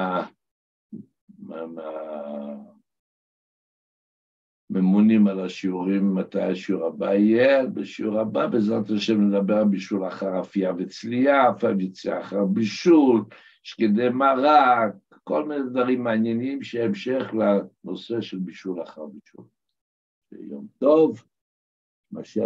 הממונים 4.70 5.28
על 5.28 5.40
השיעורים, 5.40 6.16
מתי 6.16 6.42
השיעור 6.42 6.86
הבא 6.86 7.14
יהיה. 7.14 7.66
בשיעור 7.66 8.20
הבא, 8.20 8.48
בעזרת 8.48 8.90
השם, 8.90 9.22
נדבר 9.22 9.58
על 9.58 9.68
בישול 9.68 10.08
אחר 10.08 10.42
אפייה 10.42 10.74
וצלייה, 10.78 11.50
אף 11.50 11.64
יציאה 11.80 12.22
אחר 12.22 12.46
בישול, 12.46 13.24
שקדי 13.64 14.10
מרק, 14.10 14.94
כל 15.24 15.48
מיני 15.48 15.70
דברים 15.70 16.04
מעניינים 16.04 16.64
שהמשך 16.64 17.34
לנושא 17.34 18.22
של 18.22 18.38
בישול 18.38 18.84
אחר 18.84 19.06
בישול. 19.06 19.46
יום 20.32 20.68
טוב, 20.78 21.24
משיח 22.12 22.46